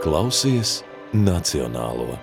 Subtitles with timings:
[0.00, 0.80] Klausies
[1.12, 2.14] Nacionālo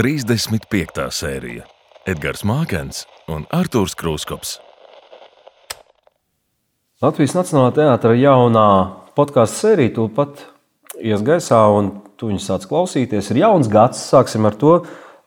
[0.00, 1.10] 35.
[1.12, 1.66] sērija
[2.08, 4.54] Edgars Mākens un Artūrs Krūskops.
[7.04, 8.68] Latvijas Nacionālā teātra jaunā
[9.12, 10.40] podkāstu sērija tūlīt
[11.04, 13.28] ies gaisā, un tu viņu sāc klausīties.
[13.34, 14.78] Ir jauns gads, sāksim ar to.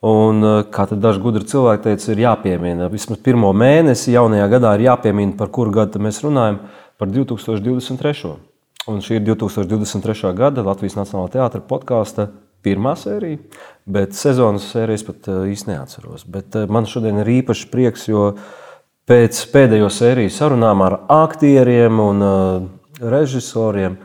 [0.02, 2.90] Un, eh, kā daži gudri cilvēki teica, ir jāpiemina.
[2.90, 6.58] Vismaz pirmo mēnesi jaunajā gadā ir jāpiemina, par kuru gadu mēs runājam,
[6.98, 8.34] par 2023.
[8.88, 10.34] Un šī ir 2023.
[10.34, 12.32] gada Latvijas Nacionālā teātra podkāsta
[12.66, 13.38] pirmā sērija,
[13.86, 16.26] bet sezonas sērijas pat eh, īsti neatceros.
[16.26, 18.32] Bet eh, man šodien ir īpašs prieks, jo
[19.06, 22.26] pēc pēdējo sēriju sarunām ar aktieriem un
[23.02, 24.00] režisoriem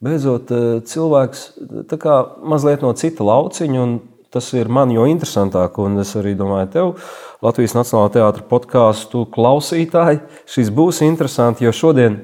[0.00, 0.48] beidzot
[0.88, 1.44] cilvēks
[2.40, 4.11] mazliet no cita lauciņa.
[4.32, 6.92] Tas ir man jau interesantāk, un es arī domāju, tev,
[7.44, 12.16] Latvijas Nacionālā teātra podkāstu klausītāji, šis būs interesanti, jo šodien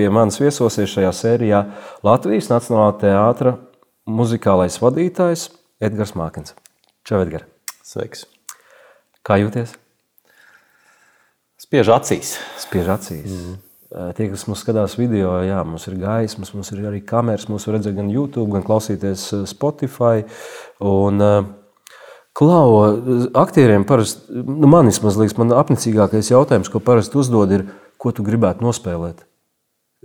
[0.00, 1.60] Pie manis viesosies šajā sērijā
[2.06, 3.56] Latvijas Nacionālā teātra
[4.08, 5.48] muzikālais vadītājs
[5.82, 6.54] Edgars Mākins.
[7.04, 7.48] Čau, Edgars!
[7.84, 8.22] Sveiks!
[9.26, 9.74] Kā jūties?
[11.60, 12.36] Spiež acīs.
[12.62, 13.34] Spiež acīs.
[13.34, 13.58] Mm.
[13.90, 17.78] Tie, kas mums skatās video, jā, mums ir gaismas, mums ir arī kameras, mums var
[17.78, 20.22] redzēt gan YouTube, gan klausīties Spotify.
[20.78, 21.18] Un,
[22.32, 22.76] Klau,
[23.34, 27.64] aktieriem parasti, nu man vismaz liekas, man apnicīgākais jautājums, ko parasti uzdod, ir,
[28.00, 29.24] ko tu gribētu nospēlēt?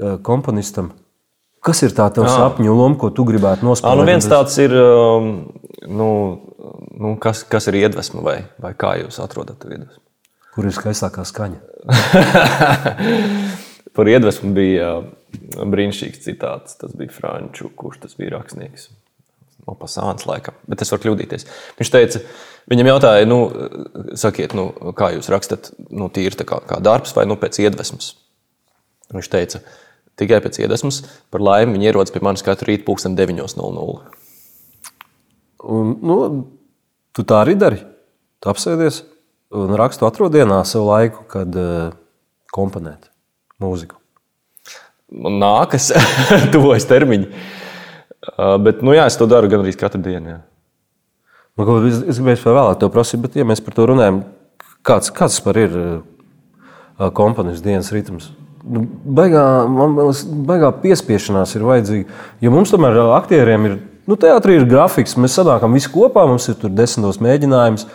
[0.02, 0.90] Eh, komponistam.
[1.66, 4.02] Kas ir tā tavs sapņu loma, ko tu gribētu nospēlēt?
[4.02, 5.30] Nu viens tāds ir, um,
[5.88, 6.10] nu,
[6.92, 10.02] nu, kas, kas ir iedvesma vai, vai kā jūs atrodat iedvesmu?
[10.58, 11.62] Kur ir skaistākā skaņa?
[13.96, 15.06] Par iedvesmu bija uh,
[15.64, 16.78] brīnišķīgs citāts.
[16.82, 18.90] Tas bija Franču, kurš tas bija rakstnieks.
[19.66, 21.48] No pasāns laikam, bet es varu kļūdīties.
[21.80, 22.20] Viņš teica,
[22.70, 23.40] viņam jautāja, nu,
[24.20, 28.12] sakiet, nu, kā jūs rakstat, nu, tīri kā, kā darbs vai nu, pēc iedvesmas.
[29.16, 29.64] Viņš teica,
[30.22, 31.02] tikai pēc iedvesmas.
[31.34, 33.98] Par laimi viņi ierodas pie manis katru rītu, pulksten 9.00.
[35.66, 36.20] Un, nu,
[37.16, 37.82] tu tā arī dari.
[38.38, 39.02] Tu apsēdies
[39.56, 41.90] un rakstu atrodienā sev laiku, kad uh,
[42.54, 43.15] komponēt
[43.62, 44.00] mūziku.
[45.16, 45.92] Man nākas,
[46.54, 47.30] tuvojas termiņi.
[48.26, 50.34] Uh, bet, nu, jā, es to daru gan arī katru dienu.
[50.34, 50.40] Jā.
[51.56, 54.24] Man, nu, es, es gribēju vēl te prasīt, bet, ja mēs par to runājam,
[54.86, 58.32] kāds, kāds par ir uh, komponists dienas ritms?
[58.66, 58.82] Nu,
[59.18, 62.22] baigā, man liekas, baigā piespiešanās ir vajadzīga.
[62.42, 63.80] Jo mums tomēr aktieriem ir,
[64.10, 67.86] nu, teātrī ir grafiks, mēs sanākam visi kopā, mums ir tur desmitos mēģinājums.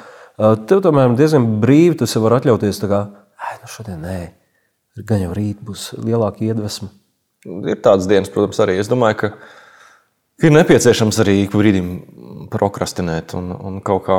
[0.70, 3.02] Tev tomēr diezgan brīvi, tu vari atļauties kā,
[3.58, 4.20] nu, šodien nē,
[5.06, 6.90] gan jau rīt būs lielāka iedvesma.
[7.46, 8.76] Ir tādas dienas, protams, arī.
[8.80, 9.30] Es domāju, ka
[10.44, 11.92] ir nepieciešams arī ik brīdim
[12.52, 14.18] prokrastinēt un, un kaut kā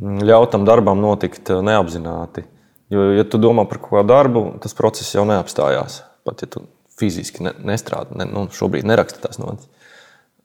[0.00, 2.46] ļaut tam darbam notikt neapzināti.
[2.90, 6.00] Jo, ja tu domā par kaut kādu darbu, tas process jau neapstājās.
[6.26, 6.64] Pat ja tu
[6.98, 9.70] fiziski ne, nestrādā, ne, nu, šobrīd neraksta tās notis.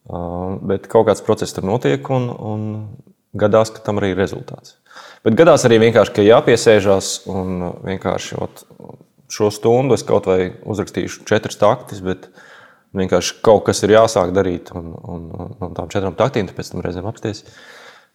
[0.06, 2.68] Uh, bet kaut kāds process tur notiek, un, un
[3.34, 4.78] gadās, ka tam arī ir rezultāts.
[5.26, 8.62] Bet gadās arī vienkārši, ka jāpiesēžās un vienkārši ot,
[9.36, 12.30] šo stundu es kaut vai uzrakstīšu četras taktis, bet
[12.96, 16.84] vienkārši kaut kas ir jāsāk darīt, un, un, un, un tām četrām taktīm pēc tam
[16.86, 17.44] reizēm apsties.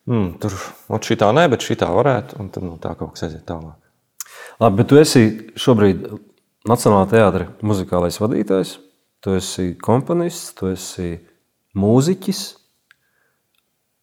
[0.08, 0.56] Mm, tur
[1.04, 3.76] šī tā nē, bet šī tā varētu, un tad nu, tā kaut kas aiziet tālāk.
[4.60, 5.24] Labi, bet tu esi
[5.60, 6.08] šobrīd
[6.68, 8.74] Nacionālā teātris muzikālais vadītājs,
[9.24, 11.14] tu esi komponists, tu esi
[11.80, 12.42] mūziķis,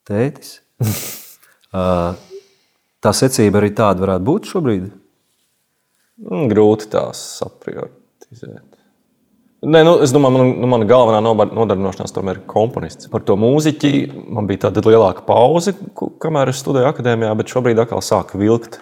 [0.09, 0.56] tētis.
[3.06, 4.89] tā secība arī tāda varētu būt šobrīd?
[6.17, 8.66] Mm, grūti tās saprioritizēt.
[9.67, 13.09] Nē, nu, es domāju, man, nu, mana galvenā nodarbināšanās tomēr ir komponists.
[13.09, 13.91] Par to mūziķi
[14.35, 15.73] man bija tāda lielāka pauze,
[16.22, 18.79] kamēr es studēju akadēmijā, bet šobrīd atkal sāku vilkt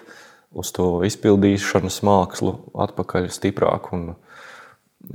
[0.56, 3.88] uz to izpildīšanas mākslu atpakaļ stiprāk.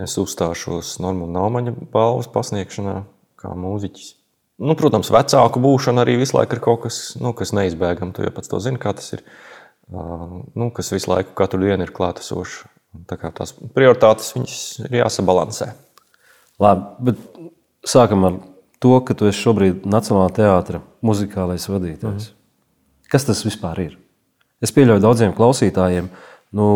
[0.02, 2.98] Es uzstāšos Normāla Naumaņa balvas pasniegšanā
[3.42, 4.16] kā mūziķis.
[4.62, 8.14] Nu, protams, vecāku būšana arī visu laiku ir kaut kas, nu, kas neizbēgams.
[8.18, 9.24] Tu jau pats to zini, kā tas ir.
[9.92, 11.92] Nu, kas visu laiku, katru dienu ir
[13.20, 14.34] kā tās prioritātes
[14.86, 15.72] ir jāsabalansē.
[16.62, 17.22] Labi, bet
[17.88, 18.38] sākam ar
[18.82, 22.32] to, ka tu esi šobrīd Nacionālā teātra muzikālais vadītājs.
[22.32, 22.38] Mm.
[23.12, 23.96] Kas tas vispār ir?
[24.62, 26.12] Es pieļauju daudziem klausītājiem,
[26.58, 26.68] nu,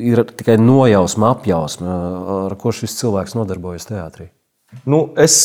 [0.00, 1.98] ir tikai nojausma, apjausma,
[2.46, 4.30] ar ko šis cilvēks nodarbojas teātrī.
[4.88, 5.42] Nu, es,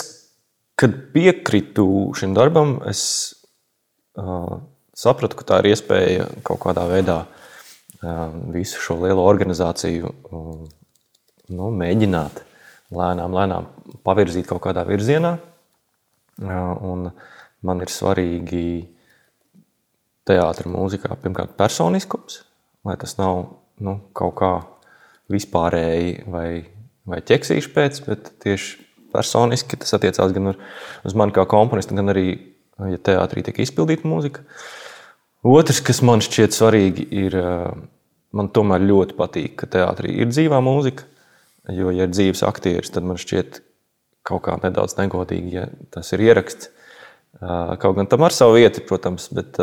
[0.80, 1.86] kad piekritu
[2.18, 3.04] šim darbam, es
[4.18, 4.62] uh,
[5.00, 10.54] sapratu, ka tā ir iespēja kaut kādā veidā uh, visu šo lielo organizāciju uh,
[11.56, 12.44] nu, mēģināt
[12.96, 13.69] lēnām, lēnām
[14.06, 15.38] pavirzīt kaut kādā virzienā.
[16.40, 17.10] Uh,
[17.66, 18.66] man ir svarīgi
[20.30, 22.44] teātris mūzikā pirmkārt personiskums,
[22.86, 23.42] lai tas nav
[23.84, 24.51] nu, kaut kā
[25.31, 26.50] vispārēji vai,
[27.10, 32.28] vai ķeksīšu pēc, bet tieši personiski tas attiecās gan uz mani kā komponistu, gan arī,
[32.94, 34.46] ja teātrī tiek izpildīta mūzika.
[35.47, 37.38] Otrs, kas man šķiet svarīgi, ir,
[38.36, 41.07] man tomēr ļoti patīk, ka teātrī ir dzīvā mūzika,
[41.71, 43.62] jo, ja ir dzīves aktieris, tad man šķiet
[44.27, 46.74] kaut kā nedaudz negodīgi, ja tas ir ieraksts.
[47.39, 49.56] Kaut gan tam ar savu vietu, protams, bet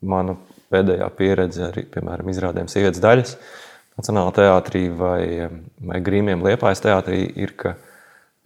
[0.00, 0.34] mana
[0.72, 3.36] pēdējā pieredze arī, piemēram, izrādēm sievietes daļas
[4.00, 5.22] Nacionālajā teātrī vai,
[5.84, 7.74] vai Grīmiem Liepājas teātrī ir, ka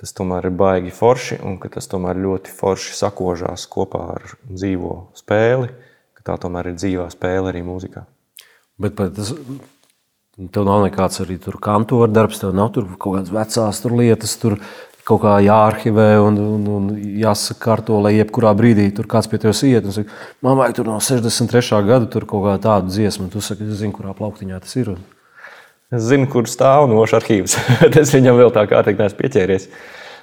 [0.00, 4.96] tas tomēr ir baigi forši un ka tas tomēr ļoti forši sakožās kopā ar dzīvo
[5.14, 5.68] spēli,
[6.24, 8.04] tā tomēr ir dzīvā spēle arī mūzikā.
[8.80, 9.30] Bet tas,
[10.34, 14.34] tev nav nekāds arī tur kantora darbs, tev nav tur kaut kādas vecās tur lietas,
[14.40, 14.58] tur
[15.04, 16.86] kaut kā jāarhivē un, un, un
[17.20, 20.12] jāsakārto, lai jebkurā brīdī tur kāds pie tevis iet saka,
[20.44, 21.82] man vajag tur no 63.
[21.84, 24.94] gada tur kaut kā tādu dziesmu, un tu saki, es zinu, kurā plauktiņā tas ir.
[24.96, 25.02] Un...
[25.94, 27.58] Es zinu, kur stāv nošs arhīvs.
[28.02, 29.68] es viņam vēl tā kā teikt, neesmu pieķēries.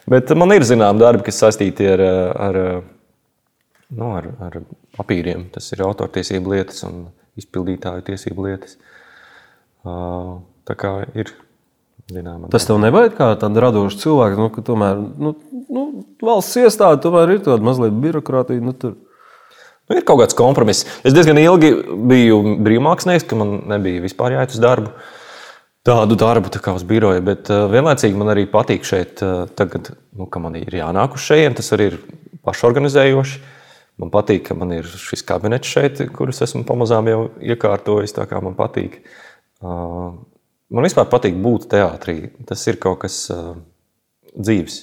[0.09, 2.01] Bet man ir zinām darbi, kas saistīti ar,
[2.47, 2.59] ar,
[3.91, 4.59] nu, ar, ar
[4.97, 5.49] papīriem.
[5.53, 7.05] Tas ir autortiesību lietas un
[7.39, 8.77] izpildītāju tiesību lietas.
[9.81, 11.31] Tā kā ir
[12.11, 15.33] Zināmā, Tas tev nebaid kā tāda radoša cilvēka, nu, ka tomēr nu,
[15.71, 15.85] nu,
[16.23, 18.63] valsts iestāde tomēr ir tāda mazliet birokrātija.
[18.63, 18.97] Nu, tur.
[19.87, 20.87] nu, ir kaut kāds kompromiss.
[21.07, 21.71] Es diezgan ilgi
[22.11, 24.91] biju brīvmākslinieks, ka man nebija vispār jāiet uz darbu.
[25.87, 29.93] Tādu darbu tā kā uz biroja, bet uh, vienlaicīgi man arī patīk šeit, uh, tagad,
[30.13, 31.57] nu, ka man ir jānāk uz šejienes.
[31.57, 31.97] Tas arī ir
[32.45, 33.39] pašorganizējoši.
[34.01, 38.15] Man patīk, ka man ir šis kabinets šeit, kurus esmu pamazām jau iekārtojis.
[38.17, 38.99] Tā kā man patīk.
[39.61, 40.17] Uh,
[40.71, 42.31] Man vispār patīk būt teātrī.
[42.47, 43.57] Tas ir kaut kas uh,
[44.31, 44.77] dzīves.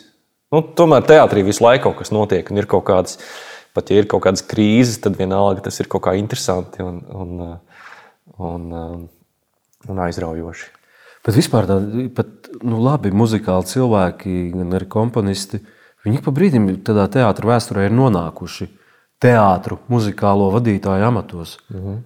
[0.52, 3.16] Nu, tomēr teātrī visu laiku kaut kas notiek, un ir kaut kādas,
[3.76, 7.40] pat ja ir kaut kādas krīzes, tad vienalga tas ir kaut kā interesanti un, un,
[8.48, 8.68] un,
[9.88, 10.70] un aizraujoši.
[11.24, 12.06] Bet vispār tādi
[12.64, 15.60] nu, labi muzikāli cilvēki, gan arī komponisti,
[16.06, 18.68] viņi pa brīdim tādā teātrī vēsturē ir nonākuši
[19.22, 21.58] teātru, muzikālo vadītāju amatos.
[21.70, 21.98] Uh mhm.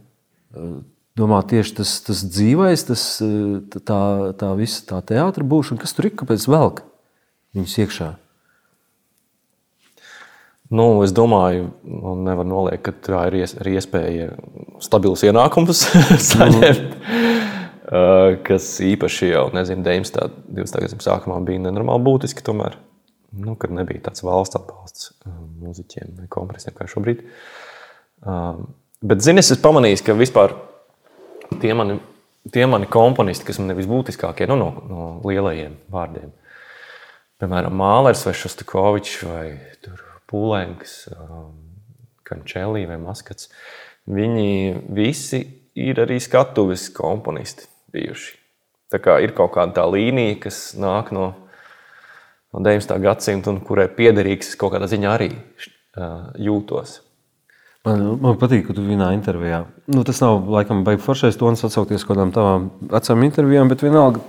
[0.56, 0.81] -huh
[1.19, 3.05] domā, tieši tas, tas dzīvais, tas,
[3.85, 4.00] tā,
[4.38, 6.85] tā visa tā teātris būšana, kas tur ir, kāpēc velk
[7.56, 8.11] viņus iekšā?
[10.73, 14.31] Nu, es domāju, un nevar noliekt, ka tā ir ies, arī iespēja
[14.81, 15.85] stabilus ienākumus
[16.32, 16.97] saņemt.
[16.97, 18.38] Mm.
[18.47, 20.23] kas īpaši jau, nezinu, 19.
[20.25, 20.81] un 20.
[20.81, 22.41] gadsimta sākumā bija nenormāli būtiski.
[22.47, 22.79] Tomēr,
[23.32, 25.12] nu, kad nebija tāds valsts atbalsts
[25.62, 27.25] mūziķiem vai kompresiem kā šobrīd.
[29.02, 30.55] Bet, zini, es esmu pamanījis, ka vispār
[31.62, 31.99] tie mani,
[32.55, 36.31] tie mani komponisti, kas man ir visbūtiskākie nu, no, no lielajiem vārdiem.
[37.43, 39.46] Piemēram, Mālers vai Šostakovičs vai
[40.31, 41.56] Pūlēns, um,
[42.28, 43.50] Kančēlī vai Maskats.
[44.06, 45.43] Viņi visi
[45.78, 48.38] ir arī skatuves komponisti bijuši.
[48.93, 51.32] Tā kā ir kaut kāda tā līnija, kas nāk no,
[52.52, 52.99] no 19.
[53.02, 55.32] gadsimta un kurai piederīgs kaut kādā ziņā arī
[56.40, 57.00] jūtos.
[57.82, 59.64] Man, man patīk, ka tu vienā intervijā.
[59.90, 64.22] Nu, tas nav laikam beigas foršais tonis atsaukties kādām tavām vecām intervijām, bet vienalga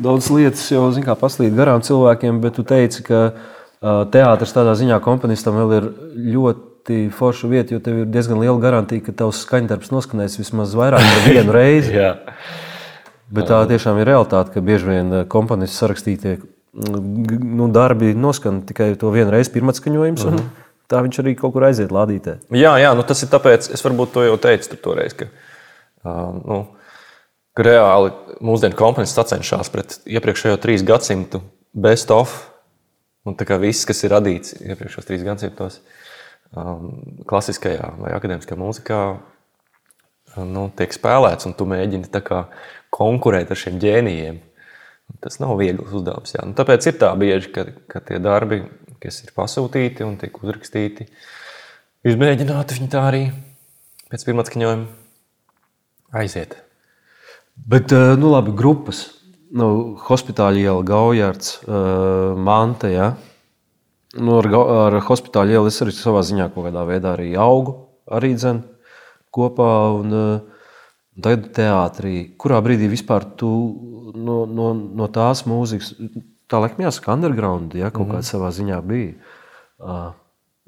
[0.00, 2.38] daudz lietas jau kā, paslīd garām cilvēkiem.
[2.40, 5.90] Bet tu teici, ka uh, teātris tādā ziņā komponistam vēl ir
[6.38, 11.04] ļoti forša vieta, jo tev ir diezgan liela garantija, ka tavs skaņdarbs noskanēs vismaz vairāk
[11.04, 12.08] nekā vienu reizi.
[13.30, 16.38] Bet tā tiešām ir realitāte, ka bieži vien komponists sarakstītie
[16.72, 20.24] nu, darbi noskan tikai to vienu reizi, pirmā skaņojums.
[20.24, 20.34] -huh.
[20.34, 20.50] un,
[20.90, 22.38] tā viņš arī kaut kur aiziet lādītē.
[22.50, 25.30] Jā, jā nu tas ir tāpēc, es varbūt to jau teicu toreiz, ka,
[26.04, 26.60] uh, nu,
[27.54, 31.42] ka reāli mūsdienu komponents sacenšas pret iepriekšējo trīs gadsimtu
[31.74, 32.46] best of.
[33.28, 35.80] Un tā kā viss, kas ir radīts iepriekšējos trīs gadsimtos,
[36.56, 39.00] um, klasiskajā vai akadēmiskajā mūzikā,
[40.48, 42.44] nu, tiek spēlēts, un tu mēģini kā,
[42.94, 44.40] konkurēt ar šiem ģēnijiem.
[45.20, 46.36] Tas nav viegls uzdevums.
[46.46, 48.62] Nu, tāpēc ir tā bieži, ka, ka tie darbi
[49.00, 51.06] kas ir pasūtīti un tiek uzrakstīti.
[52.08, 53.22] Izmēģināt viņi tā arī
[54.12, 56.58] pēc pirmā skaņojuma aiziet.
[57.56, 59.08] Bet, eh, nu labi, grupas.
[59.50, 62.86] Nu, hospitāļa iela, Gaujārds, uh, Mante.
[62.92, 63.08] Ja?
[64.14, 67.74] Nu, ar, ar hospitāļa ielu es arī savā ziņā kaut kādā veidā arī augu,
[68.06, 68.62] arī dzēnu
[69.34, 69.72] kopā.
[69.98, 70.59] Un, uh,
[71.18, 73.50] Tagad teātrī, kurā brīdī vispār tu
[74.14, 75.92] no, no, no tās mūzikas,
[76.50, 78.14] tā laikam jāsaka, underground, ja kaut mm.
[78.14, 79.36] kādā savā ziņā bija.
[79.80, 80.10] Uh,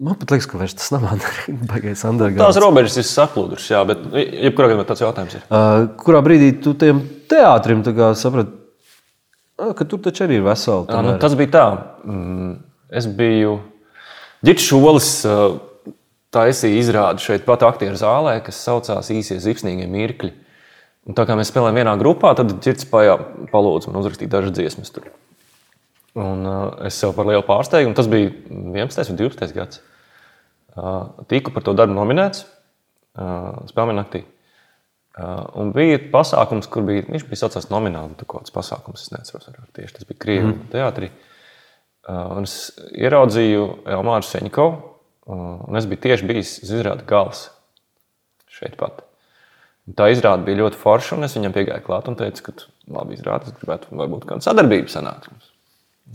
[0.03, 1.05] Man liekas, ka tas nav
[1.71, 2.41] baigais underground.
[2.41, 5.45] Tās robežas ir saplūdušas, jā, bet jebkurā gadījumā tāds jautājums ir.
[5.47, 7.85] Uh, kurā brīdī tu tiem teātrim
[8.19, 8.57] saprati,
[9.79, 10.89] ka tur taču arī ir veseli?
[10.91, 11.67] Jā, nu, tas bija tā.
[12.09, 12.57] Mm,
[12.99, 13.61] es biju
[14.43, 15.13] Girts Šolis.
[15.29, 15.61] Uh,
[16.33, 20.33] taisīja izrādi šeit pat aktieru zālē, kas saucās īsie zipsnīgie mirkļi.
[21.09, 24.93] Un tā kā mēs spēlējām vienā grupā, tad ķirts palūdza man uzrakstīt dažas dziesmas.
[24.95, 25.09] Tur.
[26.19, 29.11] Un, uh, es sev par lielu pārsteigumu, tas bija 11.
[29.11, 29.57] un 12.
[29.57, 29.81] gads.
[30.73, 34.23] Uh, tiku par to darbu nominēts uh, Spēļu naktī.
[35.12, 39.51] Uh, un bija pasākums, kur bija, viņš bija saucās nomināli, kaut kāds pasākums, es neatceros,
[39.77, 40.71] tieši tas bija Krievijas mm.
[40.73, 41.11] teātrī.
[42.09, 42.55] Uh, un es
[42.97, 44.92] ieraudzīju Elmāru Seņkovu,
[45.31, 47.49] un es biju tieši bijis uz izrādi gals
[48.52, 49.05] šeit pat.
[49.88, 52.57] Un tā izrāde bija ļoti forša, un es viņam piegāju klāt un teicu, ka
[52.95, 55.31] labi izrāda, es gribētu varbūt kādu sadarbību sanākt.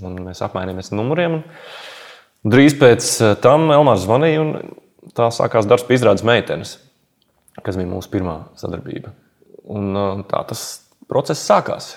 [0.05, 1.41] Un mēs apmainījāmies numuriem.
[2.47, 3.07] Drīz pēc
[3.43, 6.77] tam Elmārs zvanīja, un tā sākās darbs pie izrādes meitenes
[7.63, 9.13] kas bija mūsu pirmā sadarbība.
[9.67, 10.63] Un, uh, tā tas
[11.09, 11.95] process sākās.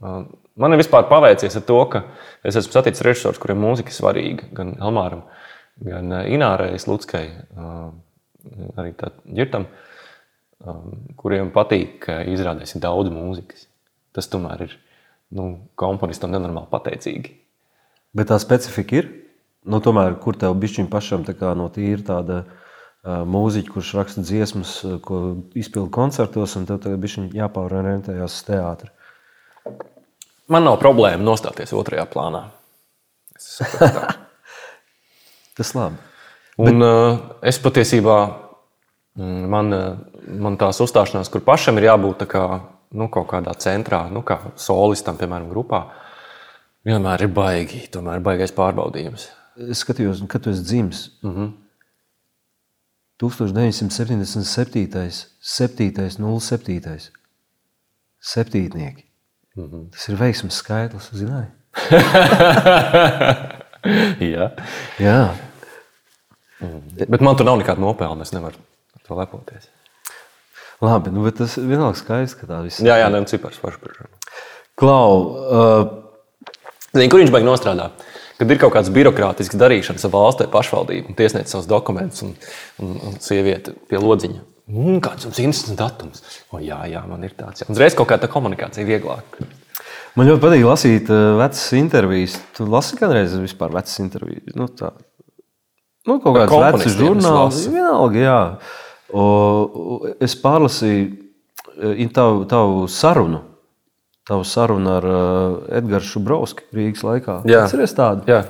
[0.00, 0.24] Uh,
[0.60, 2.04] man ir vispār paveicies ar to, ka
[2.46, 4.50] es esmu saticis režisorus, kuriem mūzika ir svarīga.
[4.56, 5.49] Gan Elmāram, gan
[5.86, 7.24] uh, Inārai Slutskai,
[8.76, 8.92] arī
[9.24, 9.66] Girtam,
[10.64, 13.66] um, kuriem patīk, ka izrādēs ir daudz mūzikas.
[14.16, 14.76] Tas tomēr ir
[15.36, 17.36] nu, komponistam nenormāli pateicīgi.
[18.16, 19.10] Bet tā specifika ir.
[19.70, 22.38] Nu, tomēr, kur tev bišķiņ pašam tā kā no tīra tāda
[23.04, 24.72] mūziķi, kurš raksta dziesmas,
[25.04, 25.20] ko
[25.56, 28.90] izpilda koncertos, un tev tagad bija jāpārorientējas uz teātri.
[30.50, 32.48] Man nav problēma nostāties otrajā plānā.
[35.60, 35.98] Tas labi.
[36.60, 37.32] Un, Bet...
[37.50, 38.18] Es patiesībā,
[39.20, 39.74] mm, man,
[40.40, 42.44] man tās uzstāšanās, kur pašam ir jābūt kā,
[42.96, 45.82] nu, kaut kādā centrā, nu, kā solistam, piemēram, grupā,
[46.88, 49.28] vienmēr ir baigi, tomēr ir baigais pārbaudījums.
[49.68, 51.00] Es skatījos, kad tu esi dzimis.
[51.20, 51.48] Mm -hmm.
[53.20, 55.26] 1977.
[55.40, 57.10] 7.07.
[58.20, 59.04] Septītnieki.
[59.56, 59.90] Mm -hmm.
[59.90, 61.50] Tas ir veiksmes skaitlis, zināji?
[64.32, 64.50] Jā.
[64.98, 65.49] Jā.
[66.60, 67.08] Mm.
[67.08, 68.26] Bet man tur nav nekāda nopelna.
[68.26, 68.60] Es nevaru
[68.96, 69.70] ar to lepoties.
[70.80, 72.88] Labi, nu, bet tas vienalga skaisti, ka tā viss ir.
[72.88, 73.92] Jā, jā, nē, cipars pašu.
[74.80, 75.10] Klau,
[75.44, 75.82] uh,
[76.90, 78.06] Zini, kur viņš beig nostrādāt?
[78.40, 82.30] kad ir kaut kāds birokrātisks darīšanas ar valsts vai pašvaldību, un tiesniedz savus dokumentus, un,
[82.80, 84.40] un, un sieviete pie lodziņa.
[84.70, 86.22] Mm, kāds jums ir interesants datums?
[86.48, 87.60] O, jā, jā, man ir tāds.
[87.60, 87.68] Jā.
[87.68, 89.40] Uzreiz kaut kā tā komunikācija vieglāk.
[90.16, 92.38] Man ļoti patīk lasīt uh, vecas intervijas.
[92.56, 94.56] Tu lasi kādreiz vispār vecas intervijas.
[94.56, 94.94] Nu, tā.
[96.10, 97.62] Nu, kaut kāds vecs žurnāls.
[97.70, 98.40] Vienalga, jā.
[99.10, 99.22] O,
[100.22, 103.46] es pārlasīju uh, tavu, tavu sarunu
[104.30, 107.40] tavu sarunu ar uh, Edgars Šubrovski Rīgas laikā.
[107.50, 108.26] Jā, tas ir tāda.
[108.30, 108.42] Jā.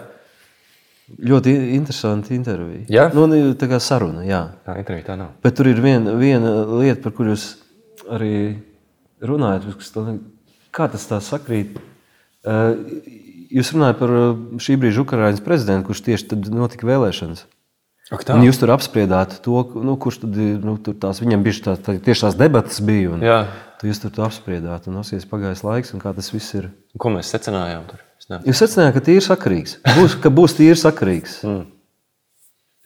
[1.31, 2.85] Ļoti interesanti intervija.
[2.93, 3.25] Jā, nu,
[3.59, 4.23] tā kā saruna.
[4.29, 5.33] Jā, jā intervija tā nav.
[5.43, 7.47] Bet tur ir viena, viena lieta, par kuru jūs
[8.13, 8.35] arī
[9.25, 9.67] runājat.
[10.77, 11.81] Kā tas tā sakrīt?
[12.45, 12.77] Uh,
[13.51, 14.29] jūs runājat par uh,
[14.63, 17.47] šī brīža Ukraiņas prezidentu, kurš tieši tad notika vēlēšanas.
[18.11, 21.77] Ak, un jūs tur apspriedāt to, nu, kurš tad nu, tur tās, viņam bija tā,
[21.79, 23.13] tā, tieši tās debatas bija.
[23.15, 23.45] Un, Jā.
[23.79, 26.67] Tu jūs tur apspriedāt, un nosies pagājis laiks, un kā tas viss ir.
[27.01, 27.87] Ko mēs secinājām?
[27.89, 28.03] Tur?
[28.45, 29.79] Jūs secinājāt, ka tīri sakarīgs.
[29.97, 31.39] Būs, ka būs tīri sakarīgs.
[31.47, 31.63] Mm.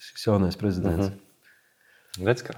[0.05, 1.09] Šis jaunais prezidents.
[1.09, 1.17] Mm
[2.21, 2.29] -hmm.
[2.29, 2.55] Redz, kā.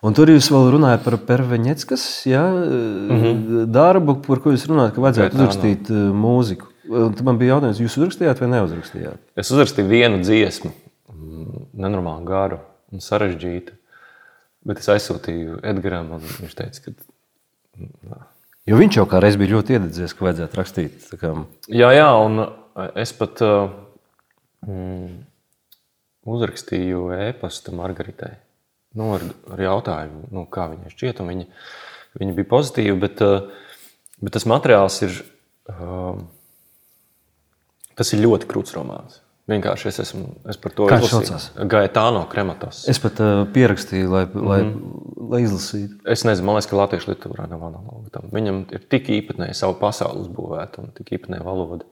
[0.00, 3.64] Un tur jūs vēl runājat par Perveņetskas ja, mm -hmm.
[3.68, 5.96] darbu, par ko jūs runājat, ka vajadzētu uzrakstīt no.
[6.10, 6.69] Uh, mūziku.
[6.90, 9.22] Un man bija jautājums, jūs uzrakstījāt vai neuzrakstījāt?
[9.38, 10.72] Es uzrakstīju vienu dziesmu,
[11.78, 12.58] nenormāli garu
[12.90, 13.76] un sarežģītu.
[14.66, 18.18] Bet es aizsūtīju Edgars, un viņš teica, ka
[18.68, 21.06] Jo viņš jau kādreiz bija ļoti iededzies, ka vajadzētu rakstīt.
[21.72, 22.44] Jā, jā, un
[23.00, 23.72] es pat uh,
[24.66, 25.14] mm,
[26.28, 28.34] uzrakstīju e-pastu Margaritai
[28.98, 31.22] nu, ar, ar jautājumu, nu, kā viņai šķiet.
[31.30, 31.46] Viņa,
[32.20, 33.48] viņa bija pozitīva, bet, uh,
[34.20, 35.18] bet tas materiāls ir,
[35.72, 36.20] uh,
[38.00, 39.20] tas ir ļoti krūts romāns.
[39.50, 41.48] Vienkārši es esmu es par to izlasījis.
[41.70, 42.84] Gaetāno krematos.
[42.90, 44.44] Es pat uh, pierakstīju, lai, mm.
[44.46, 44.60] lai,
[45.32, 45.98] lai izlasītu.
[46.12, 48.28] Es nezinu, man liekas, ka latviešu literatūrā nav analoga tam.
[48.34, 51.88] Viņam ir tik īpatnēji savu pasauli uzbūvēta un tik īpatnēji valoda.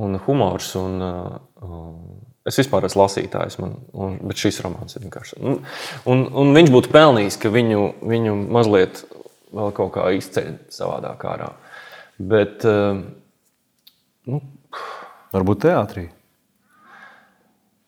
[0.00, 0.70] Un humors.
[0.80, 1.90] Un, uh,
[2.48, 5.40] es vispār esmu lasītājs, man, un, bet šis romāns ir vienkārši.
[5.42, 5.58] Un,
[6.08, 9.02] un, un viņš būtu pelnījis, ka viņu, viņu mazliet
[9.50, 11.50] vēl kaut kā izceļ savādā kārā.
[12.30, 13.02] Bet, uh,
[14.30, 14.40] nu,
[15.34, 16.08] Varbūt teātrī.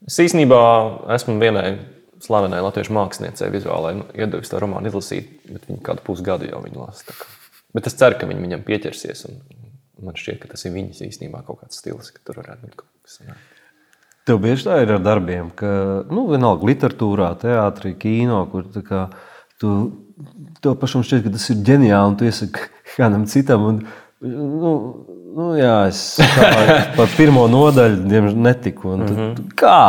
[0.06, 0.62] Es īstenībā
[1.14, 1.76] esmu vienai
[2.22, 6.84] slavenai latviešu māksliniecei, vizuālai, nu, iedevis to romānu izlasīt, bet viņa kādu pusgadu jau viņu
[6.84, 7.16] lasa.
[7.75, 9.25] Bet es ceru, ka viņi viņam pieķersies.
[10.02, 12.90] Man šķiet, ka tas ir viņas īstenībā kaut kāds stils, ka tur varētu būt kaut
[13.06, 13.50] kas tāds.
[14.26, 15.68] Tev bieži tā ir ar darbiem, ka,
[16.14, 19.08] nu, vienalga, literatūrā, teātrī, kino, kur kā,
[19.58, 19.72] tu,
[20.62, 22.68] tev pašam šķiet, ka tas ir ģeniāli, un tu iesaki
[23.00, 23.66] kādam citam.
[23.66, 23.80] Un,
[24.22, 24.72] nu,
[25.37, 26.01] nu, jā, es
[26.97, 28.97] par pirmo nodaļu diemžēl netiku.
[28.97, 29.53] Mm -hmm.
[29.59, 29.83] Kā?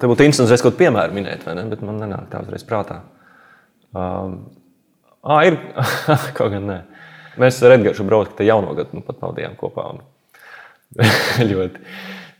[0.00, 1.66] Te būtu interesanti, kaut kādu piemēru minēt, vai ne?
[1.70, 3.00] Bet man nenāk tā uzreiz prātā.
[3.92, 4.38] Um,
[5.22, 5.58] ah, ir
[6.38, 6.78] kaut gan nē.
[7.40, 9.92] Mēs ar Edgars braucam, ka jauno gadu nu, pat pavadījām kopā.
[11.50, 11.80] Ļoti,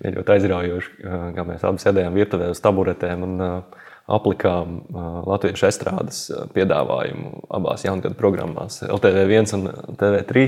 [0.02, 0.90] ļoti aizraujoši,
[1.36, 4.80] kā mēs abi sēdējām virtuvē uz taburetēm un uh, aplikām
[5.28, 6.24] latviešu estrādes
[6.54, 9.68] piedāvājumu abās jaungada programmās, LTV1 un
[10.00, 10.46] TV3.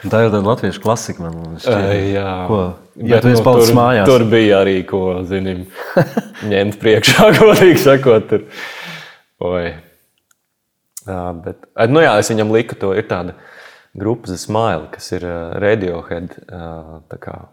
[0.00, 1.26] Tā ir tāda latviešu klasika.
[1.26, 2.60] Man šķiet, uh, jā, ko?
[3.10, 4.08] Jā, tu esi palicis mājās.
[4.08, 5.66] Tur bija arī ko, zinām,
[6.48, 8.30] ņemt priekšā, godīgi sakot.
[8.30, 8.46] Tur.
[9.44, 9.74] Oi.
[11.04, 12.94] Uh, bet, nu jā, es viņam liku to.
[12.96, 13.36] Ir tāda
[14.00, 15.26] grupa Smile, kas ir
[15.60, 16.38] Radiohead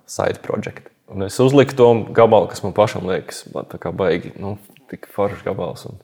[0.07, 0.87] side project.
[1.11, 4.57] Un es uzliku to gabalu, kas man pašam liekas, tā kā baigi, nu,
[4.91, 5.87] tik foršs gabals.
[5.87, 5.99] Un,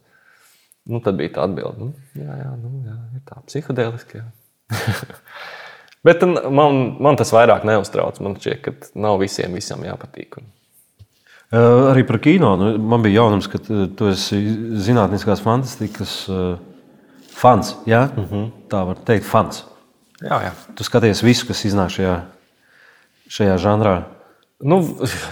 [0.91, 4.23] nu, tad bija tā atbilde, nu, jā, jā, nu, jā, ir tā psiholoģiski.
[6.03, 8.19] Bet man, man tas vairāk neuztrauc.
[8.23, 10.41] Man šķiet, ka nav visiem visam jāpatīk.
[11.53, 12.55] Arī par kino.
[12.59, 14.41] Nu, man bija jaunums, ka tu esi
[14.83, 16.15] zinātniskās fantastikas
[17.33, 17.75] fans.
[17.85, 18.09] Ja?
[18.15, 18.49] Mm -hmm.
[18.69, 19.63] Tā var teikt, fans.
[20.21, 20.51] Jā, jā.
[20.75, 22.17] Tu skaties visu, kas iznāk šajā,
[23.29, 24.03] šajā žanrā.
[24.63, 24.79] Nu,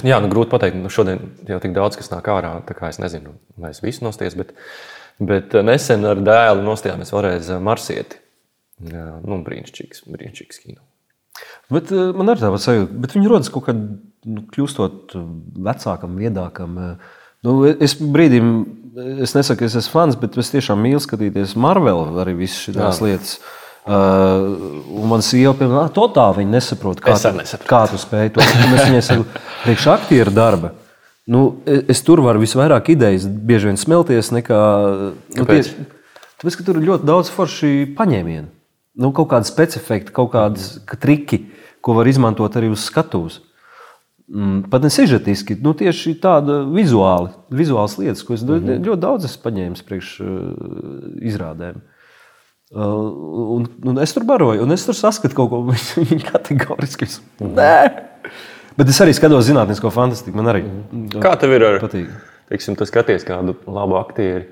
[0.03, 0.75] jā, nu, grūti pateikt.
[0.77, 2.61] Nu, šodien jau tik daudz kas nāk ārā.
[2.89, 4.53] Es nezinu, vai es visu nosties, bet,
[5.19, 8.20] bet nesen ar dēlu nostājāmies vēlreiz Marsieti.
[8.89, 10.81] Jā, nu, brīnišķīgs, brīnišķīgs kino.
[11.71, 15.15] Bet, uh, man arī tāda sajūta, bet viņi rodas kaut kad nu, kļūstot
[15.67, 16.77] vecākam, viedākam.
[17.45, 18.51] Nu, es brīdim,
[19.23, 23.39] es nesaku, es esmu fans, bet es tiešām mīlu skatīties Marvel arī visas šīs lietas.
[23.81, 26.99] Uh, un man sieva, piemēram, to tā viņa nesaprot.
[27.01, 28.43] Kā, tu, kā tu spēj to?
[28.45, 29.25] Es viņai saku,
[29.63, 30.75] priekš aktieru darba.
[31.31, 34.61] Nu, es, es tur varu visvairāk idejas, bieži vien smelties nekā.
[35.33, 35.71] Nu, Kāpēc?
[35.71, 35.87] Tie,
[36.43, 38.60] tāpēc, ka tur ir ļoti daudz forši paņēmienu
[38.95, 41.45] nu, kaut kāda specifika, kaut kādas triki,
[41.81, 43.39] ko var izmantot arī uz skatuves.
[44.31, 48.85] Mm, pat ne sižetiski, nu, tieši tāda vizuāli, vizuāls lietas, ko es mm -hmm.
[48.85, 50.27] ļoti daudz esmu paņēmis priekš uh,
[51.19, 51.81] izrādēm.
[52.71, 55.75] Uh, un, un es tur baroju, un es tur saskatu kaut ko
[56.31, 57.05] kategoriski.
[57.39, 57.55] Mm -hmm.
[57.55, 58.03] Nē,
[58.77, 60.37] bet es arī skatos zinātnisko fantastiku.
[60.37, 61.21] Man arī mm -hmm.
[61.21, 62.07] Kā tev ir ar patīk?
[62.49, 64.45] Teiksim, tu skaties kādu labu aktieru.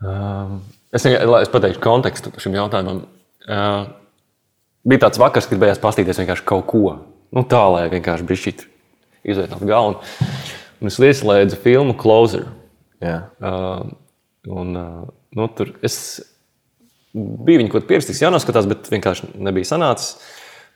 [0.00, 0.60] Um,
[0.92, 3.02] es, es pateikšu kontekstu šim jautājumam.
[3.50, 3.88] Uh,
[4.86, 6.84] bija tāds vakars, kad gribējās paskatīties vienkārši kaut ko.
[7.34, 8.66] Nu, tā, lai vienkārši brīšķīt
[9.30, 10.28] iziet no galda.
[10.80, 12.46] Un es ieslēdzu filmu Closer.
[13.02, 13.16] Jā.
[13.42, 13.90] Uh,
[14.48, 15.96] un, uh, nu, tur es
[17.14, 20.14] biju viņu kaut kādā pierakstījis, jānoskatās, bet vienkārši nebija sanācis.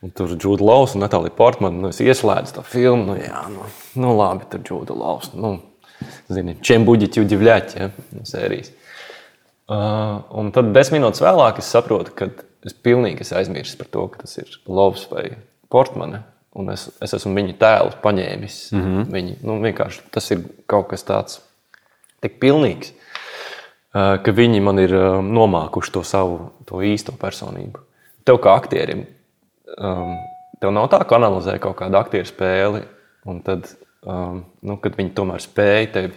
[0.05, 1.79] Un tur bija Džuda Lausa un Natālija Portmana.
[1.81, 3.13] Nu, es ieslēdzu to filmu.
[3.13, 3.69] Nu, jā, nu,
[4.03, 5.33] nu labi, tur Džuda Lausa.
[5.39, 5.55] Nu,
[6.33, 8.75] zini, čem buģiķi udivļaķi ja, no sērijas.
[9.65, 12.29] Uh, un tad desmit minūtes vēlāk es saprotu, ka
[12.65, 15.29] Es pilnīgi esmu aizmirsis par to, ka tas ir Lovs vai
[15.73, 16.23] Portmane.
[16.55, 18.59] Un es, es esmu viņa tēlu paņēmis.
[18.73, 19.09] Mm -hmm.
[19.13, 19.59] Viņi, nu,
[20.15, 21.41] tas ir kaut kas tāds
[22.23, 22.93] tik pilnīgs,
[23.93, 27.83] ka viņi man ir nomākuši to savu to īsto personību.
[28.25, 29.05] Tev kā aktierim,
[30.61, 32.83] tev nav tā, ka analizē kaut kādu aktieru spēli,
[33.27, 33.69] un tad,
[34.63, 36.13] nu, kad viņi tomēr spēja tevi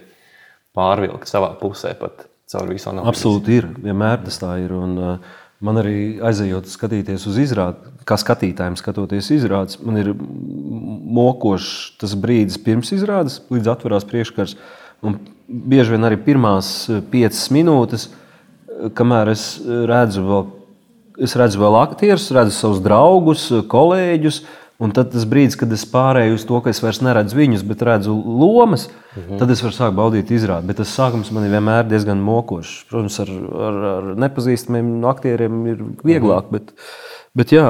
[0.78, 3.12] pārvilkt savā pusē pat caur visu analīzi.
[3.12, 3.68] Absolūti ir.
[3.84, 4.72] Vienmēr tas tā ir.
[4.72, 10.12] Un, uh, Man arī aizejot skatīties uz izrādi, kā skatītājiem skatoties izrādes, man ir
[11.18, 14.54] mokošs tas brīdis pirms izrādes, līdz atverās priekškars.
[15.02, 15.18] Un
[15.48, 20.46] bieži vien arī pirmās eh, piecas minūtes, eh, kamēr es redzu vēl,
[21.26, 24.44] es redzu vēl aktierus, redzu savus draugus, kolēģus,
[24.78, 27.82] Un tad tas brīdis, kad es pārēju uz to, ka es vairs neredzu viņus, bet
[27.88, 29.40] redzu lomas, mm -hmm.
[29.42, 30.68] tad es varu sākt baudīt izrādi.
[30.70, 32.86] Bet tas sākums man ir vienmēr diezgan mokošs.
[32.90, 33.32] Protams, ar,
[33.70, 36.46] ar, ar nepazīstamiem aktieriem ir vieglāk.
[36.46, 36.52] Mm -hmm.
[36.52, 36.74] bet,
[37.34, 37.66] bet jā,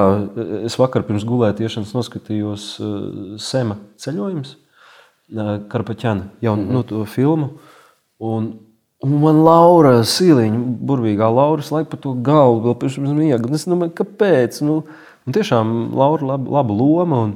[0.64, 4.56] es vakar pirms gulētiešanas noskatījos uh, Sema ceļojumus,
[5.32, 6.88] uh, Karpaķēna jaunu mm -hmm.
[6.88, 7.48] to filmu.
[8.18, 8.52] Un,
[8.98, 13.54] Un man Laura Sīliņa, burvīgā Laura, laika par to galvu vēl pirms miega.
[13.54, 14.58] Es domāju, kāpēc?
[14.66, 14.82] Nu,
[15.28, 17.20] Un tiešām Laura laba, laba loma.
[17.28, 17.34] Un,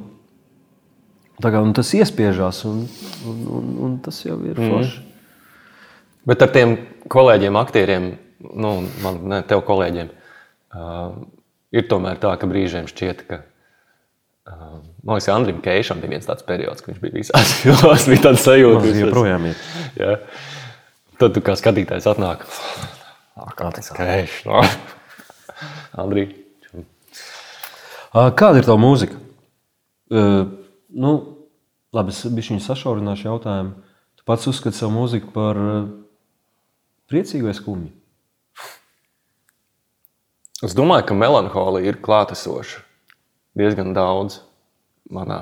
[1.43, 2.87] kā, un tas iespiežās, un,
[3.29, 4.71] un, un, un tas jau ir mm.
[4.71, 5.03] forši.
[6.25, 6.73] Bet ar tiem
[7.13, 8.09] kolēģiem, aktieriem,
[8.49, 11.21] nu, man ne tev kolēģiem, uh,
[11.75, 13.41] ir tomēr tā, ka brīžiem šķiet, ka.
[14.43, 18.25] Uh, man liekas, Andrim Keišam bija viens tāds periods, kad viņš bija visās filmās, bija
[18.29, 18.85] tāds sajūta.
[18.87, 19.65] Tas joprojām ir.
[20.01, 20.15] Jā.
[21.21, 22.47] Tad tu kā skatītājs atnāk.
[23.59, 24.47] Kā tas Keišs?
[26.03, 26.42] Andrija.
[28.13, 29.17] Kāda ir tava mūzika?
[30.13, 30.43] Uh,
[30.93, 31.13] nu,
[31.95, 33.73] labi, es biju sašaurināšu jautājumu.
[34.19, 35.87] Tu pats uzskati savu mūziku par uh,
[37.09, 37.89] priecīgu vai skumju?
[40.63, 42.83] Es domāju, ka melanholija ir klātesoša
[43.57, 44.37] diezgan daudz
[45.11, 45.39] manā,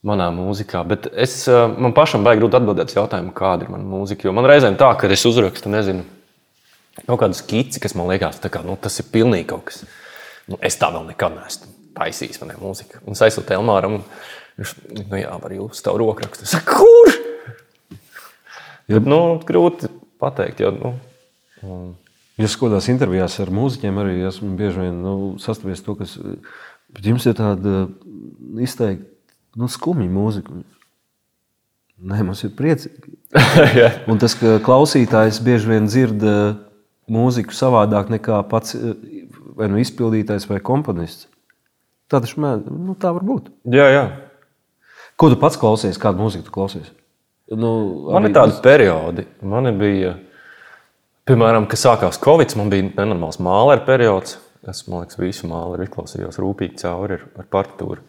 [0.00, 0.80] manā mūzikā.
[0.88, 1.42] Bet es,
[1.76, 4.26] man pašam baigi grūti atbildēt uz jautājumu, kāda ir mana mūzika.
[4.26, 6.08] Jo man reizēm tā, ka es uzrakstu, nezinu,
[7.04, 9.84] kaut kādu skici, kas man liekas, kā, nu, tas ir pilnīgi kaut kas.
[10.46, 13.00] Nu, es tā vēl nekad neesmu taisījis, man ir mūzika.
[13.04, 16.46] Un es aizsūtu Elmāram, un viņš nu, jā, var jūs tavu rokrakstu.
[16.46, 17.14] Es saku, kur?
[18.86, 18.98] Ja.
[18.98, 19.90] Bet, nu, grūti
[20.22, 20.92] pateikt, jo, nu,
[21.66, 21.94] un...
[22.36, 26.18] Es kādās intervijās ar mūziķiem arī esmu bieži vien nu, sastapies to, kas
[27.00, 27.86] jums ir tāda
[28.60, 29.08] izteikti
[29.56, 30.58] nu, skumja mūzika.
[31.96, 33.16] Nē, mums ir priecīgi.
[34.12, 36.26] un tas, ka klausītājs bieži vien dzird
[37.08, 38.76] mūziku savādāk nekā pats
[39.56, 41.30] vai nu izpildītājs vai komponists.
[42.06, 43.50] Tā taču nu, tā var būt.
[43.72, 44.04] Jā, jā.
[45.18, 45.98] Ko tu pats klausies?
[45.98, 46.92] Kādu mūziku tu klausies?
[47.50, 47.70] Nu,
[48.12, 49.24] man ir tādi periodi.
[49.46, 50.12] Man bija,
[51.26, 54.36] piemēram, kad sākās Covid, man bija nenormāls māleru periods.
[54.66, 58.02] Es liekas, visu māleru izklausījos rūpīgi cauri ar, ar partitūru.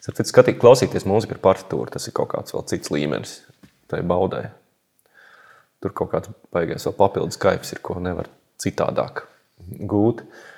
[0.00, 1.90] Es saprotu, skatīt, klausīties mūziku ar partitūru.
[1.94, 3.36] Tas ir kaut kāds vēl cits līmenis
[3.90, 4.48] tai baudē.
[5.82, 8.30] Tur kaut kāds baigais vēl papildus skaips ir, ko nevar
[8.62, 9.24] citādāk
[9.90, 10.22] gūt.
[10.22, 10.49] Uh,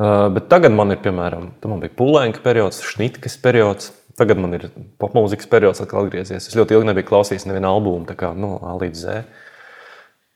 [0.00, 3.90] bet tagad man ir, piemēram, man bija pulēnka periods, šnitkas periods.
[4.16, 4.66] Tagad man ir
[5.00, 6.48] popmūzikas periods, atkal atgriezies.
[6.48, 9.22] Es ļoti ilgi nebiju klausījis nevienu albumu, tā kā no A līdz Z.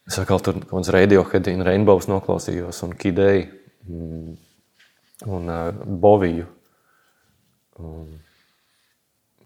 [0.09, 3.46] Es atkal tur kaut kādas Radiohead, Rainbows noklausījos, un Kidei,
[3.88, 4.35] mm,
[5.33, 6.46] un uh, Boviju.
[7.85, 8.09] Un,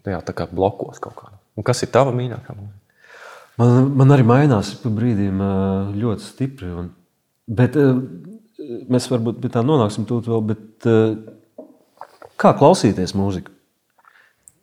[0.07, 1.31] jā, tā kā blokos kaut kā.
[1.59, 2.55] Un kas ir tava mīļākā?
[3.59, 5.41] Man, man arī mainās pa brīdiem
[5.99, 6.71] ļoti stipri.
[6.83, 6.91] Un,
[7.47, 7.75] bet
[8.91, 11.65] mēs varbūt pie tā nonāksim tūlīt vēl, bet uh,
[12.39, 13.53] kā klausīties mūziku?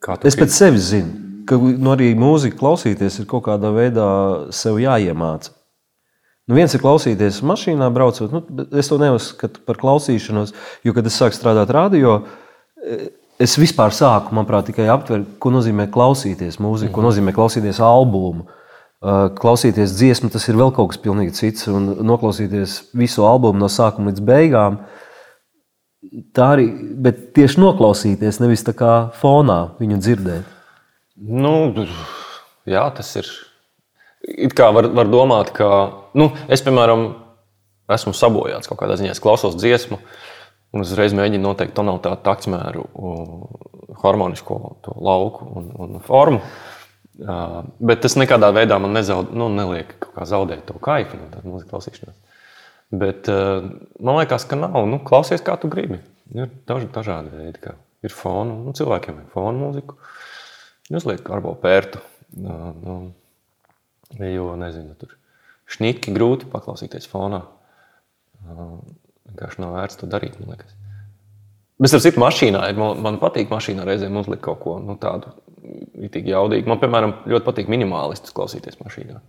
[0.02, 4.08] Kā es pēc sevis zinu, ka nu, arī mūzika klausīties ir kaut kādā veidā
[4.54, 5.54] sev jāiemāca.
[6.46, 8.34] Nu, viens ir klausīties mašīnā, braucot.
[8.34, 8.42] Nu,
[8.78, 10.52] es to neuzskatu par klausīšanos,
[10.86, 12.20] jo, kad es sāku strādāt radio,
[12.84, 13.08] eh,
[13.42, 17.08] es vispār sāku, manuprāt, tikai aptvert, ko nozīmē klausīties mūziku, ko mhm.
[17.08, 18.46] nozīmē klausīties albumu.
[19.06, 21.68] Klausīties dziesmu, tas ir vēl kaut kas pilnīgi cits.
[21.70, 24.80] Un noklausīties visu albumu no sākuma līdz beigām,
[26.34, 26.66] tā arī,
[27.04, 30.54] bet tieši noklausīties, nevis tā kā fonā viņu dzirdēt.
[31.16, 31.54] Nu,
[32.68, 33.30] jā, tas ir.
[34.26, 35.68] It kā var, var domāt, ka
[36.18, 37.06] nu, es, piemēram,
[37.94, 39.14] esmu sabojāts kaut kādā ziņā.
[39.14, 40.00] Es klausos dziesmu,
[40.74, 42.88] un uzreiz mēģinu noteikt tonalitāti, taktsmēru,
[44.02, 44.58] harmonisko
[44.98, 46.42] lauku un, un formu.
[46.42, 46.75] Uh,
[47.16, 49.94] Uh, bet tas nekādā veidā man nezaud, nu, neliek
[50.28, 52.16] zaudēt to kaifu no tādas mūzikas klausīšanās.
[52.92, 53.70] Bet uh,
[54.04, 54.82] man liekas, ka nav.
[54.90, 56.02] Nu, klausies, kā tu gribi.
[56.36, 57.62] Ir daži dažādi veidi.
[57.62, 57.72] Kā.
[58.04, 59.96] Ir fona, nu, cilvēkiem ir fona mūzika.
[60.92, 62.04] Uzliek varbūt pērtu.
[62.36, 62.98] Uh, nu,
[64.20, 65.16] jo, nezinu, tur
[65.72, 67.42] šnitki grūti paklausīties fonā.
[68.46, 70.76] Vienkārši nav vērts to darīt, man liekas.
[71.76, 72.78] Bet, starp citu, mašīnā ir.
[72.80, 75.34] Man, man patīk mašīnā reizēm uzlikt kaut ko nu, tādu
[76.06, 76.68] itīgi jaudīgi.
[76.70, 79.20] Man, piemēram, ļoti patīk minimālistus klausīties mašīnā.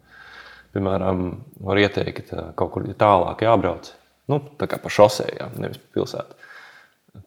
[0.76, 1.26] Piemēram,
[1.68, 3.92] var ieteikt kaut kur tālāk jābrauc.
[4.32, 6.40] Nu, tā kā pa šosejām, nevis pa pilsētu.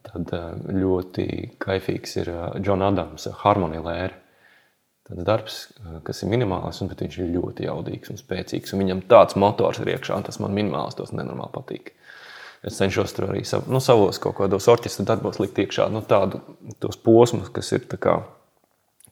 [0.07, 0.33] Tad
[0.71, 1.25] ļoti
[1.61, 4.17] kaifīgs ir Džona Adams, Harmonija Lēra.
[5.09, 5.55] Tāds darbs,
[6.07, 8.73] kas ir minimāls, bet viņš ir ļoti jaudīgs un spēcīgs.
[8.73, 11.91] Un viņam tāds motors ir iekšā, un tas man minimāls tos nenormāli patīk.
[12.61, 16.43] Es cenšos tur arī sav, nu, savos kaut kādos orķestra darbos likt iekšā nu, tādu
[17.01, 18.19] posmus, kas ir kā,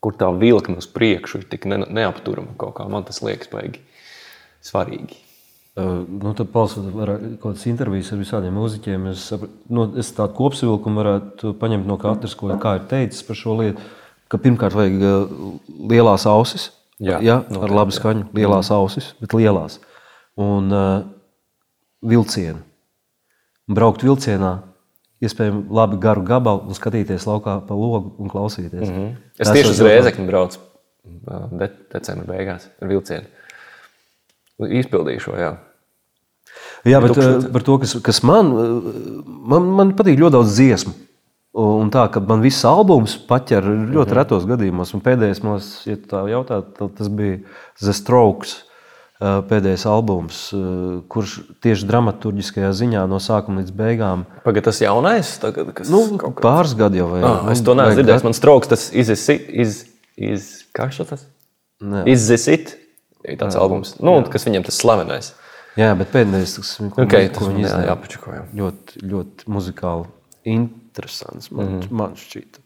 [0.03, 2.85] kur tā vilkme uz priekšu ir tik ne, neapturama kaut kā.
[2.91, 3.81] Man tas liekas baigi
[4.61, 5.17] svarīgi.
[5.79, 9.09] Uh, nu, tad palsot kaut kādas intervijas ar visādiem mūziķiem.
[9.15, 9.25] Es,
[9.71, 13.89] nu, es tādu kopsavilkumu varētu paņemt no katras, ko kā ir teicis par šo lietu.
[14.29, 14.99] Ka pirmkārt vajag
[15.89, 16.69] lielās ausis,
[17.01, 18.77] jā, jā, noteikti, ar labu skaņu, lielās jā.
[18.77, 19.79] ausis, bet lielās.
[20.37, 20.89] Un uh,
[22.05, 22.68] vilcienu.
[23.69, 24.53] Braukt vilcienā
[25.23, 28.87] iespējams labi garu gabalu un skatīties laukā pa logu un klausīties.
[28.87, 29.15] Mm -hmm.
[29.37, 30.59] Es Tas tieši uz Rēzekni braucu
[31.51, 33.25] de decembra beigās ar vilcienu.
[34.59, 35.57] Izpildīju šo, jā.
[36.87, 37.51] Jā, bet Tukšot.
[37.51, 38.49] par to, kas, kas man,
[39.25, 40.93] man, man patīk ļoti daudz dziesmu.
[41.59, 44.15] Un tā, ka man viss albums paķer ļoti mm -hmm.
[44.15, 44.93] retos gadījumos.
[44.93, 46.61] Un pēdējais, man, ja tā jautā,
[46.97, 47.39] tas bija
[47.81, 48.68] The Strokes
[49.19, 50.37] pēdējais albums,
[51.11, 54.23] kurš tieši dramaturgiskajā ziņā no sākuma līdz beigām.
[54.45, 56.05] Pagaidā tas jaunais, tagad, kas nu,
[56.39, 57.25] pāris gadi jau ir.
[57.27, 58.23] Ah, es to neesmu dzirdējis.
[58.29, 59.81] Man strauks tas izsit, iz,
[60.15, 61.27] iz, kā tas?
[62.07, 62.77] Izsit,
[63.27, 64.29] tāds jā, albums, nu, jā.
[64.31, 65.33] kas viņam tas slavenais.
[65.79, 68.47] Jā, bet pēdējais, tas, ko, okay, ko tas viņi jāpačako, jā.
[68.63, 70.07] ļoti, ļoti muzikāli
[70.47, 71.91] interesants, man, mm.
[71.91, 72.63] man šķita.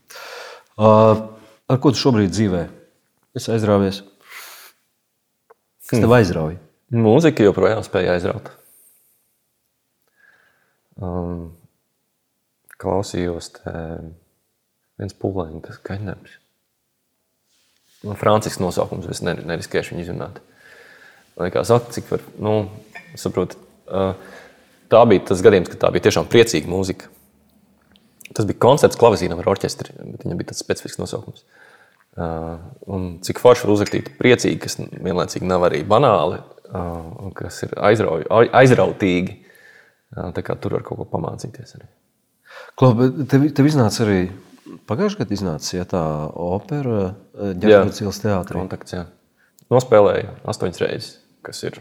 [0.77, 1.27] Uh,
[1.69, 2.67] ar ko tu šobrīd dzīvē?
[3.37, 4.03] Es aizrāvies.
[5.89, 6.59] Kas tev aizrauja?
[6.93, 8.51] Mūzika joprojām spēja aizraut.
[11.01, 11.49] Um,
[12.79, 16.37] klausījos viens pūlēns, kas.
[18.03, 20.39] Nu, Francisks nosaukums, es neriskēšu viņu izrunāt.
[21.39, 22.55] Liekas, ak, cik var, nu,
[23.17, 23.55] saprot,
[23.87, 24.13] uh,
[24.91, 27.09] tā bija tas gadījums, kad tā bija tiešām priecīga mūzika.
[28.33, 31.41] Tas bija koncerts klavizīnam ar orķestri, bet viņam bija tāds specifisks nosaukums.
[31.41, 31.72] Uh,
[32.17, 38.27] un cik forši var uzrakstīt priecīgi, kas vienlaicīgi nav arī banāli, uh, kas ir aizrauj,
[38.53, 39.39] aizrautīgi.
[40.13, 40.29] Uh,
[40.61, 41.89] tur var kaut ko pamācīties arī.
[42.77, 42.93] Klau,
[43.29, 44.19] tev, tev iznāca arī
[44.89, 46.03] pagājušajā gadā iznāca ja, tā
[46.37, 48.59] opera Ģerbētas ielas teātrī.
[48.59, 49.03] Kontakts, jā.
[49.73, 51.11] Nospēlēja astoņas reizes,
[51.45, 51.79] kas ir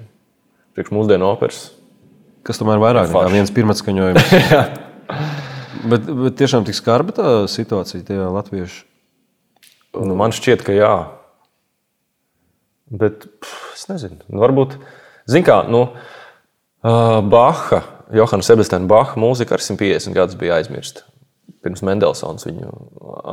[0.77, 1.67] priekš mūsdienu operas.
[2.47, 4.33] Kas tomēr vairāk nekā viens pirmais skaņojums.
[5.93, 8.87] bet, bet tiešām tik skarba tā situācija tajā latviešu.
[9.93, 10.93] Nu, man šķiet, ka jā.
[12.93, 14.21] Bet pff, es nezinu.
[14.29, 14.77] Nu, varbūt,
[15.31, 15.85] zin kā, nu,
[16.85, 21.07] uh, Baha, Johana Sebastiana Baha mūzika ar 150 gadus bija aizmirsta.
[21.63, 22.71] Pirms Mendelsons viņu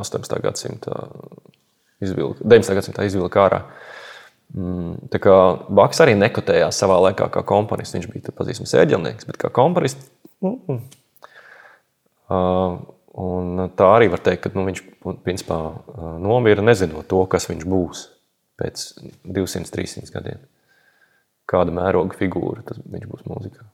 [0.00, 0.36] 18.
[0.44, 1.00] gadsimta
[2.00, 2.76] izvilka, 19.
[2.78, 3.60] gadsimta izvilka ārā.
[4.54, 5.34] Mm, tā kā
[5.70, 7.94] Baks arī nekotējās savā laikā kā komponists.
[7.96, 10.08] Viņš bija pazīstams ēģelnieks, bet kā komponists.
[10.42, 10.80] Mm.
[12.30, 12.80] Uh,
[13.18, 14.82] un tā arī var teikt, ka nu, viņš
[15.24, 18.06] principā uh, nomira nezinot to, kas viņš būs
[18.60, 18.86] pēc
[19.24, 20.40] 200, 300 gadiem.
[21.50, 23.66] Kāda mēroga figūra tas viņš būs mūzikā.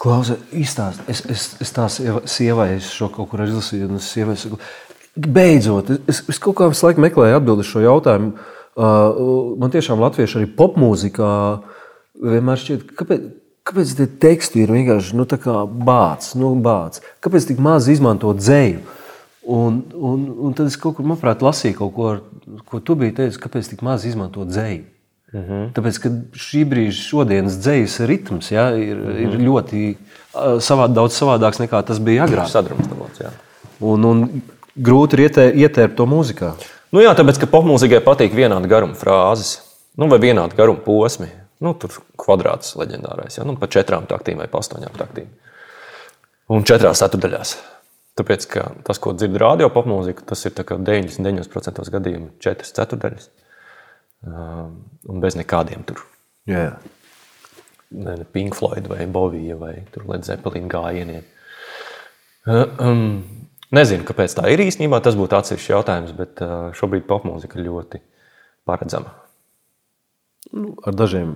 [0.00, 4.36] Klausa, izstāst, es, es, es tā sievai, es šo kaut kur izlasīju, un es sievai
[4.38, 4.58] saku,
[5.18, 8.32] beidzot, es, es kaut kā visu laiku meklēju atbildi šo jautājumu.
[8.78, 11.30] Uh, man tiešām latvieši arī popmūzikā
[12.22, 13.24] vienmēr šķiet, kāpēc,
[13.68, 15.26] kāpēc tie teksti ir vienkārši nu,
[15.88, 17.02] bācis, nu, bāc?
[17.24, 18.80] kāpēc tik maz izmanto dzēju?
[19.48, 22.08] Un, un, un tad es kaut kur, manuprāt, lasīju kaut ko,
[22.68, 24.84] ko tu biji teicis, kāpēc tik maz izmanto dzēju.
[25.28, 25.52] Uh mhm.
[25.52, 25.72] -huh.
[25.76, 29.20] Tāpēc, ka šī brīža šodienas dzīslas ritms ja, ir, uh -huh.
[29.22, 29.46] ir mhm.
[29.46, 29.96] ļoti
[30.64, 32.48] savād, daudz savādāks nekā tas bija agrāk.
[32.48, 33.30] Sadrumstalots, jā.
[33.80, 34.42] Un, un
[34.76, 36.52] grūti ir ietē, ietērpt to mūzikā.
[36.92, 39.58] Nu jā, tāpēc, ka popmūzikai patīk vienāda garuma frāzes,
[39.96, 41.28] nu, vai vienāda garuma posmi.
[41.64, 43.46] Nu, tur kvadrāts leģendārais, ja?
[43.46, 45.32] nu, pa četrām taktīm vai pa astoņām taktīm.
[46.54, 47.56] Un četrās ceturdaļās.
[48.18, 53.28] Tāpēc, ka tas, ko dzird radio popmūzika, tas ir 99% gadījumu četras ceturdaļas.
[54.26, 56.02] Um, un bez nekādiem tur.
[56.50, 56.72] Jā.
[57.94, 61.22] Ne, ne Pink Floyd vai Bovija vai Led Zeppelin gājieniem.
[62.48, 63.04] Uh, um,
[63.74, 64.98] nezinu, kāpēc tā ir īstenībā.
[65.04, 68.02] Tas būtu atsevišķs jautājums, bet uh, šobrīd popmūzika ļoti
[68.66, 69.14] paredzama.
[70.54, 71.34] Nu, ar dažiem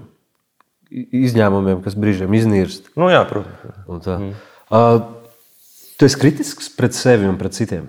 [0.93, 2.93] izņēmumiem, kas brīžiem iznīrst.
[3.01, 4.09] Nu, jā, protams.
[4.09, 4.33] Mm.
[4.73, 5.05] Uh,
[5.97, 7.89] tu esi kritisks pret sevi un pret citiem.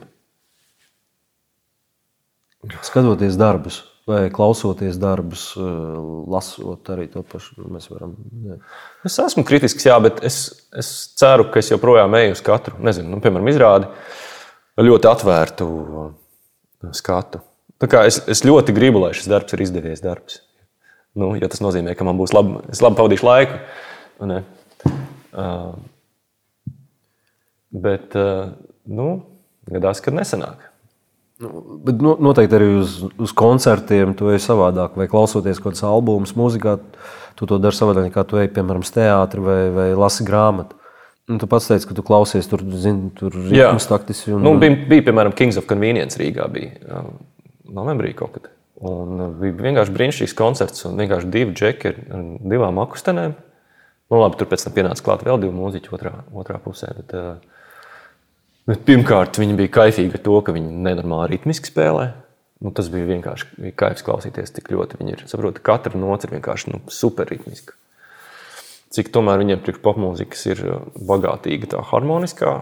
[2.83, 5.61] Skatoties darbus vai klausoties darbus, eh,
[6.27, 7.55] lasot arī to pašu.
[7.61, 8.15] Nu, mēs varam.
[8.43, 8.57] Jā.
[9.07, 13.13] Es esmu kritisks, jā, bet es, es ceru, ka es joprojām eju uz katru, nezinu,
[13.13, 13.87] nu, piemēram, izrādi
[14.83, 15.67] ļoti atvērtu
[16.91, 17.43] skatu.
[18.03, 20.41] Es, es ļoti gribu, lai šis darbs ir izdevies darbs.
[21.13, 23.59] Nu, jo tas nozīmē, ka man būs labi, es labi pavadīšu laiku.
[24.23, 25.73] Uh,
[27.73, 28.53] bet, uh,
[28.89, 29.09] nu,
[29.69, 30.69] gadās, kad nesanāk.
[31.43, 31.49] Nu,
[31.85, 36.77] bet noteikti arī uz, uz koncertiem tu ej savādāk, vai klausoties kaut kādas albumus, mūzikā,
[37.37, 40.79] tu to dari savādāk nekā tu ej, piemēram, teātrī vai, vai lasi grāmatu.
[41.31, 44.33] Un tu pats teici, ka tu klausies tur, zini, tur ritmus taktiski.
[44.35, 44.43] Un...
[44.43, 47.03] Nu, bija, bija, piemēram, Kings of Convenience Rīgā bija
[47.73, 48.52] novembrī kaut kad.
[48.81, 51.97] Un bija vienkārši brīnišķīgs koncerts un vienkārši divi džeki ar
[52.41, 53.35] divām akustenēm.
[54.11, 56.89] Nu, labi, tur pēc tam pienāca klāt vēl divi mūziķi otrā, otrā pusē.
[56.97, 57.53] Bet, uh,
[58.63, 62.13] Bet pirmkārt, viņi bija kaifīgi ar to, ka viņi nenormāli ritmiski spēlē.
[62.63, 65.23] Nu, tas bija vienkārši kaifs klausīties, cik ļoti viņi ir.
[65.27, 67.75] Saprotu, katra nots ir vienkārši nu, superritmiska.
[68.95, 72.53] Cik tomēr viņiem priekš popmūzikas ir uh, bagātīga tā harmoniskā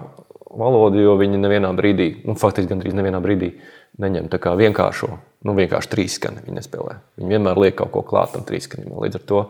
[0.57, 3.51] valoda, jo viņi nevienā brīdī, nu, faktiski gandrīz nevienā brīdī
[3.99, 5.09] neņem tā kā vienkāršo,
[5.47, 6.95] nu, vienkārši trīskani viņi nespēlē.
[7.19, 8.93] Viņi vienmēr liek kaut ko klāt tam trīskanim.
[9.03, 9.41] Līdz ar to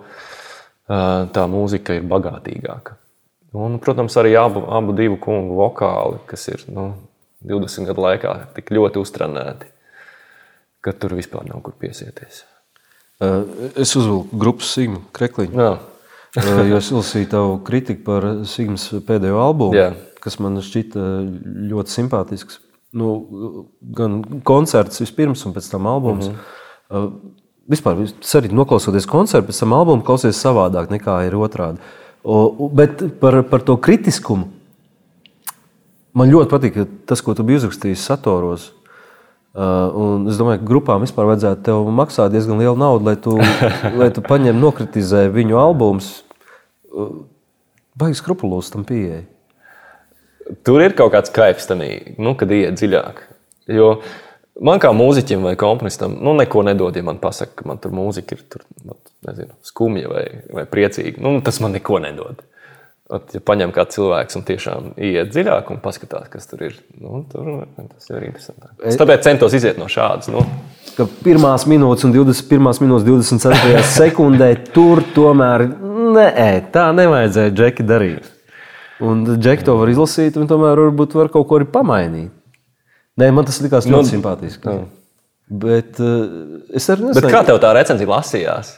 [1.35, 2.97] tā mūzika ir bagātīgāka.
[3.51, 6.93] Un, protams, arī abu, abu divu kungu vokāli, kas ir nu,
[7.47, 9.67] 20 gadu laikā tik ļoti uztrenēti,
[10.81, 12.45] ka tur vispār nav kur piesieties.
[13.77, 15.57] Es uzvilku grupas Sigma Krekliņu.
[16.71, 19.91] jo es lasīju tavu kritiku par Sigmas pēdējo albumu, Jā.
[20.23, 21.03] kas man šķita
[21.69, 22.61] ļoti simpātisks.
[22.91, 26.27] Nu, gan koncerts vispirms, un pēc tam albums.
[26.27, 26.35] Mm
[26.89, 27.11] -hmm.
[27.71, 27.95] Vispār,
[28.35, 31.77] arī noklausoties koncertu, pēc tam albumu klausies savādāk nekā ir otrādi.
[31.77, 34.51] Uh, O, bet par, par to kritiskumu
[36.13, 36.77] man ļoti patīk
[37.09, 38.67] tas, ko tu biji uzrakstījis Satoros.
[39.51, 43.33] Uh, es domāju, ka grupām vispār vajadzētu tev maksāt diezgan lielu naudu, lai tu,
[43.99, 46.11] lai tu paņem, nokritizē viņu albumus.
[46.91, 47.23] Uh,
[47.97, 49.23] Baigi skrupulos tam pieeja.
[50.65, 53.23] Tur ir kaut kāds kaifs, tanī, nu, kad iet dziļāk.
[53.71, 53.95] Jo
[54.59, 58.37] man kā mūziķim vai komponistam, nu, neko nedod, ja man pasaka, ka man tur mūzika
[58.37, 58.65] ir tur,
[59.27, 61.21] nezinu, skumja vai, vai priecīga.
[61.23, 62.41] Nu, tas man neko nedod.
[63.11, 67.25] At, ja paņem kā cilvēks un tiešām iet dziļāk un paskatās, kas tur ir, nu,
[67.31, 68.69] tur tas ir interesanti.
[68.87, 70.29] Es tāpēc centos iziet no šādas.
[70.31, 70.45] Nu.
[71.67, 72.71] Minūtes un 21.
[72.85, 73.83] minūtes 24.
[73.97, 75.65] sekundē tur tomēr
[76.15, 78.31] nē, tā nevajadzēja Džeki darīt.
[79.01, 82.31] Un Džeki to var izlasīt, un tomēr varbūt var kaut ko arī pamainīt.
[83.19, 84.69] Nē, man tas likās ļoti nu, simpātiski.
[84.71, 84.87] Nu.
[85.51, 88.75] Bet uh, es arī Bet kā tev tā recenzija lasījās.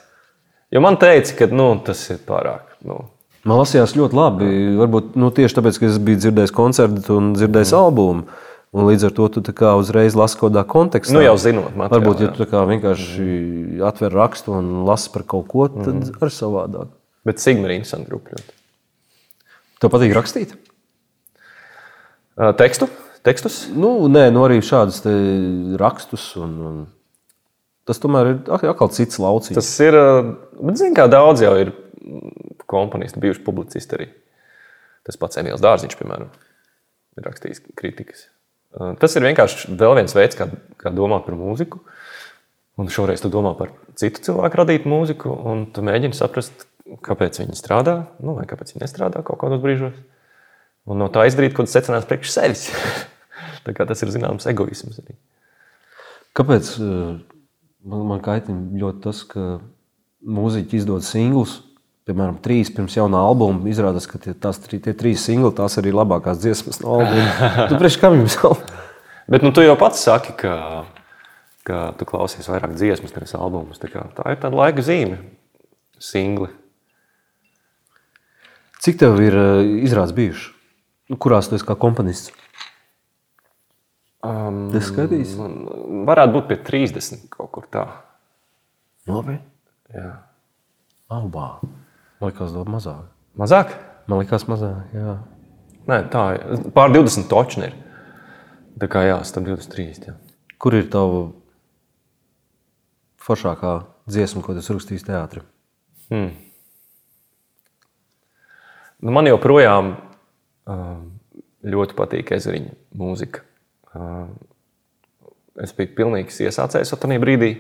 [0.73, 2.71] Jo man teica, ka nu, tas ir pārāk.
[2.87, 3.03] Nu.
[3.45, 4.47] Man lasījās ļoti labi.
[4.79, 7.83] Varbūt nu, tieši tāpēc, ka es biju dzirdējis koncertu un dzirdējis mm.
[7.83, 8.41] albumu.
[8.73, 11.13] Un līdz ar to tu uzreiz lasi kaut kādā kontekstā.
[11.13, 13.27] Nu, jau zinot, materiāli, varbūt, ja tu vienkārši
[13.85, 16.17] atver rakstu un lasi par kaut ko, tad mm.
[16.17, 16.89] arī savādāk.
[17.27, 18.41] Bet Sigma ir interesanti grupa.
[19.83, 20.53] Tev patīk rakstīt?
[22.59, 22.87] Tekstu?
[23.27, 23.65] Tekstus?
[23.75, 25.01] Nu, nē, nu arī šādus
[25.79, 26.29] rakstus.
[26.39, 26.77] Un, un
[27.87, 29.59] tas tomēr ir atkal cits lauciņš.
[29.59, 29.97] Tas ir,
[30.55, 31.73] bet zini, kā daudz jau ir
[32.71, 34.09] komponisti, bijuši publicisti arī.
[35.03, 36.31] Tas pats Emīls Dārziņš, piemēram,
[37.19, 38.29] ir rakstījis kritikas.
[39.03, 40.47] Tas ir vienkārši vēl viens veids, kā,
[40.79, 41.83] kā domāt par mūziku.
[42.79, 46.65] Un šoreiz tu domā par citu cilvēku radītu mūziku, un tu mēģini saprast,
[47.05, 49.95] kāpēc viņi strādā, nu, vai kāpēc viņi nestrādā kaut kādos brīžos.
[50.89, 52.65] Un no tā izdarīt kaut kādas secinājumus priekš sevis.
[53.79, 54.99] tas ir zināms egoisms.
[55.03, 55.15] Arī.
[56.35, 59.61] Kāpēc man, man kaitina ļoti tas, ka
[60.23, 61.61] mūziķi izdod singlus?
[62.07, 66.41] piemēram, trīs pirms jaunā albuma, izrādās, ka tie, tās, tie trīs singli, tās arī labākās
[66.43, 67.51] dziesmas no albuma.
[67.69, 68.57] tu priekš kam jums vēl?
[69.31, 70.55] Bet nu, tu jau pats saki, ka,
[71.67, 73.79] ka tu klausies vairāk dziesmas, nevis albumus.
[73.79, 75.21] Tā, kā, tā ir tāda laika zīme,
[76.03, 76.51] singli.
[78.83, 80.49] Cik tev ir eh, izrādes bijuši?
[81.11, 82.33] Nu, kurās tu esi kā komponists?
[84.23, 85.39] Um, es skatīšos.
[86.07, 87.83] Varētu būt pie 30 kaut kur tā.
[89.07, 89.37] Labi.
[89.91, 90.11] Jā.
[91.11, 91.63] Oh, wow.
[92.19, 93.07] Man liekas, daudz mazāk.
[93.39, 93.73] Mazāk?
[94.07, 94.91] Man liekas, mazāk.
[94.95, 95.17] Jā.
[95.91, 96.67] Nē, tā ir.
[96.75, 97.75] Pār 20 točni ir.
[98.79, 100.07] Tā kā jā, starp 23.
[100.07, 100.15] Jā.
[100.59, 101.25] Kur ir tava
[103.23, 103.77] foršākā
[104.11, 105.43] dziesma, ko tu rakstījis teātrī?
[106.09, 106.31] Hmm.
[109.03, 109.93] Nu, man joprojām
[111.63, 113.43] ļoti patīk ezeriņa mūzika.
[115.63, 117.51] Es biju pilnīgs iesācējs tajā brīdī.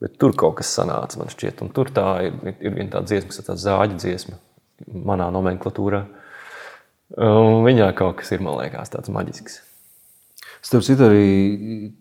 [0.00, 1.60] Bet tur kaut kas sanāca, man šķiet.
[1.60, 4.38] Un tur tā ir, ir viena tāda dziesma, kas ir zāģa dziesma
[4.96, 6.00] manā nomenklatūrā.
[7.20, 9.58] Un viņā kaut kas ir, man liekas, tāds maģisks.
[10.64, 11.92] Starp citu, arī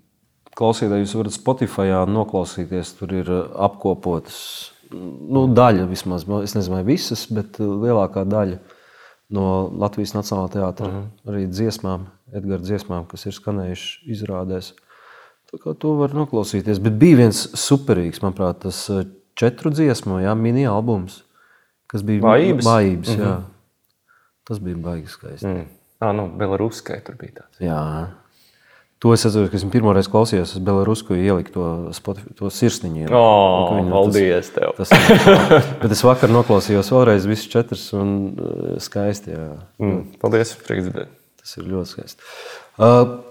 [0.56, 2.96] klausītāji, jūs varat Spotify noklausīties.
[3.02, 3.34] Tur ir
[3.68, 4.40] apkopotas
[4.96, 8.60] nu, daļa, vismaz, es nezinu, vai visas, bet lielākā daļa
[9.36, 9.46] no
[9.82, 11.04] Latvijas Nacionālā teātra uh mhm.
[11.04, 11.34] -huh.
[11.34, 14.74] arī dziesmām, Edgars dziesmām, kas ir skanējušas izrādēs.
[15.50, 16.80] Tā kā to var noklausīties.
[16.80, 21.24] Bet bija viens superīgs, manuprāt, tas eh, četru dziesmu, jā, mini albums,
[21.88, 22.66] kas bija Vājības.
[22.66, 23.48] Vājības, mm -hmm.
[24.50, 25.48] Tas bija baigi skaisti.
[25.48, 25.66] Mm.
[26.00, 27.60] Ah, nu, Belaruskai tur bija tāds.
[27.62, 27.82] Jā.
[29.00, 33.06] To es atceros, ka es pirmo reizi klausījos, es Belarusku ieliku to, to sirsniņu.
[33.16, 34.74] O, oh, paldies tev.
[34.76, 39.38] Tas, tas, bet es vakar noklausījos vēlreiz visas četras un eh, skaisti.
[39.38, 39.46] Jā.
[39.80, 41.16] Mm, paldies, prieks dzirdēt.
[41.40, 42.28] Tas ir ļoti skaisti.
[42.76, 43.22] Uh,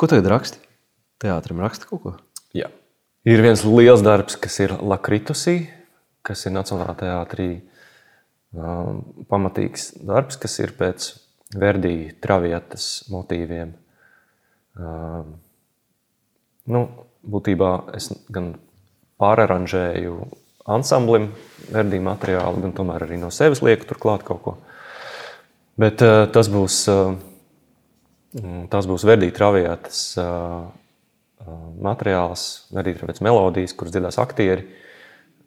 [0.00, 0.64] ko tagad raksti?
[1.22, 2.14] teātrim raksta kaut ko?
[2.56, 2.70] Jā.
[3.28, 5.58] Ir viens liels darbs, kas ir Lakritusī,
[6.26, 7.50] kas ir Nacionālā teātrī.
[8.56, 11.10] Um, pamatīgs darbs, kas ir pēc
[11.58, 13.74] Verdija travietas motīviem.
[14.78, 15.32] Um,
[16.70, 16.82] nu,
[17.26, 18.52] būtībā es gan
[19.18, 20.18] pāraranžēju
[20.70, 21.32] ansamblim
[21.72, 24.54] Verdija materiālu, gan tomēr arī no sevis lieku turklāt kaut ko.
[25.78, 27.16] Bet uh, tas būs, uh,
[28.70, 30.68] tas būs Verdija travietas uh,
[31.82, 32.46] materiāls,
[32.78, 34.66] arī pēc melodijas, kuras dziedās aktieri,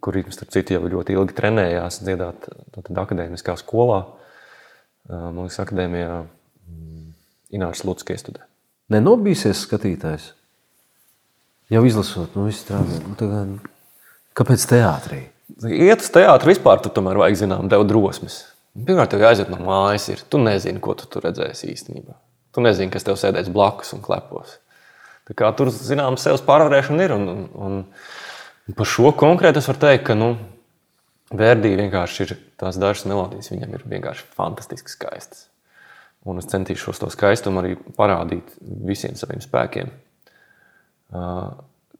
[0.02, 2.48] kuri, starp citu, jau ļoti ilgi trenējās dziedāt
[2.89, 4.02] akadēmiskā skolā.
[5.12, 7.12] Man liekas, akadēmijā mm,
[7.58, 8.51] Inārs Lutskis studē.
[8.92, 10.32] Nenobīsies skatītājs?
[11.72, 12.98] Jau izlasot, nu strādā.
[13.06, 13.54] Nu, tagad,
[14.36, 15.22] kāpēc teātrī?
[15.72, 18.42] Iet uz teātri vispār, tu tomēr vajag zinām, tev drosmes.
[18.76, 20.10] Pirmkārt, tev jāaiziet no mājas.
[20.12, 20.24] Ir.
[20.28, 22.18] Tu nezini, ko tu tur redzēsi īstenībā.
[22.52, 24.58] Tu nezini, kas tev sēdēs blakus un klepos.
[25.32, 27.16] Tur zināms sevis pārvarēšana ir.
[27.16, 27.84] Un, un,
[28.68, 30.34] un par šo konkrēti es varu teikt, ka nu,
[31.32, 35.46] Verdi vienkārši ir tās dažas melodijas, viņam ir vienkārši fantastiski skaistas.
[36.30, 39.89] Un es centīšos to skaistumu arī parādīt visiem saviem spēkiem.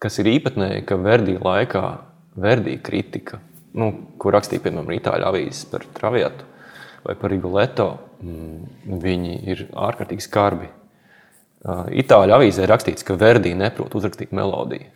[0.02, 1.86] Kas ir īpatnēji, ka Verdi laikā
[2.42, 3.42] Verdi kritika,
[3.76, 3.90] nu,
[4.22, 6.48] ko rakstīja piemēram Itāļu avīzes par Travietu
[7.02, 7.88] vai par Rigoletto,
[8.22, 10.70] mm, viņi ir ārkārtīgi skarbi
[11.62, 14.88] Itāļu avīzē rakstīts, ka Verdi neprot uzrakstīt melodiju.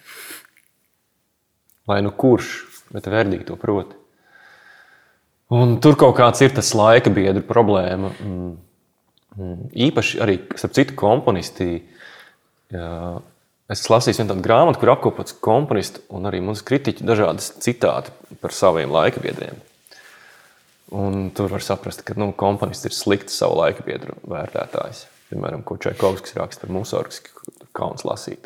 [1.86, 2.55] Lai nu kurš,
[2.93, 3.93] bet Verdi to prot.
[5.53, 8.09] Un tur kaut kāds ir tas laika biedru problēma.
[9.36, 9.70] Mm.
[9.88, 11.70] Īpaši arī, starp citu, komponisti.
[13.72, 18.54] Es lasīju vienu tādu grāmatu, kur apkopots komponistu un arī mūsu kritiķu dažādas citāti par
[18.56, 19.58] saviem laika biedriem.
[20.96, 25.08] Un tur var saprast, ka nu, komponists ir slikts savu laika biedru vērtētājs.
[25.32, 27.24] Piemēram, ko Čakovskis raksta par Musorgs,
[27.76, 28.46] kauns lasīt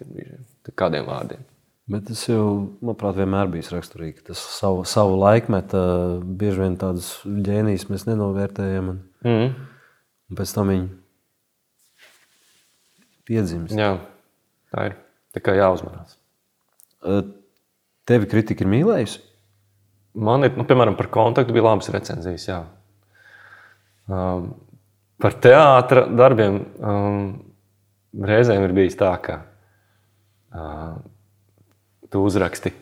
[0.80, 1.44] kādiem vārdiem.
[1.90, 2.44] Bet tas jau,
[2.86, 4.22] manuprāt, vienmēr bijis raksturīgi.
[4.28, 5.80] Tas savu, savu laikmetu,
[6.22, 8.92] bieži vien tādas ģēnijas mēs nenovērtējam.
[8.94, 9.69] Un, mm.
[10.30, 10.88] Un pēc tam viņi
[13.30, 13.76] piedzimst.
[13.78, 13.96] Jā,
[14.74, 14.98] tā ir.
[15.36, 16.16] Tā kā jāuzmanās.
[18.10, 19.20] Tevi kritika ir mīlējusi?
[20.20, 22.48] Man ir, nu, piemēram, par kontaktu bija labas recenzijas.
[22.50, 22.64] Jā.
[24.10, 24.56] Um,
[25.22, 27.20] par teātra darbiem um,
[28.26, 29.36] reizēm ir bijis tā, ka
[30.50, 30.98] uh,
[32.10, 32.74] tu uzraksti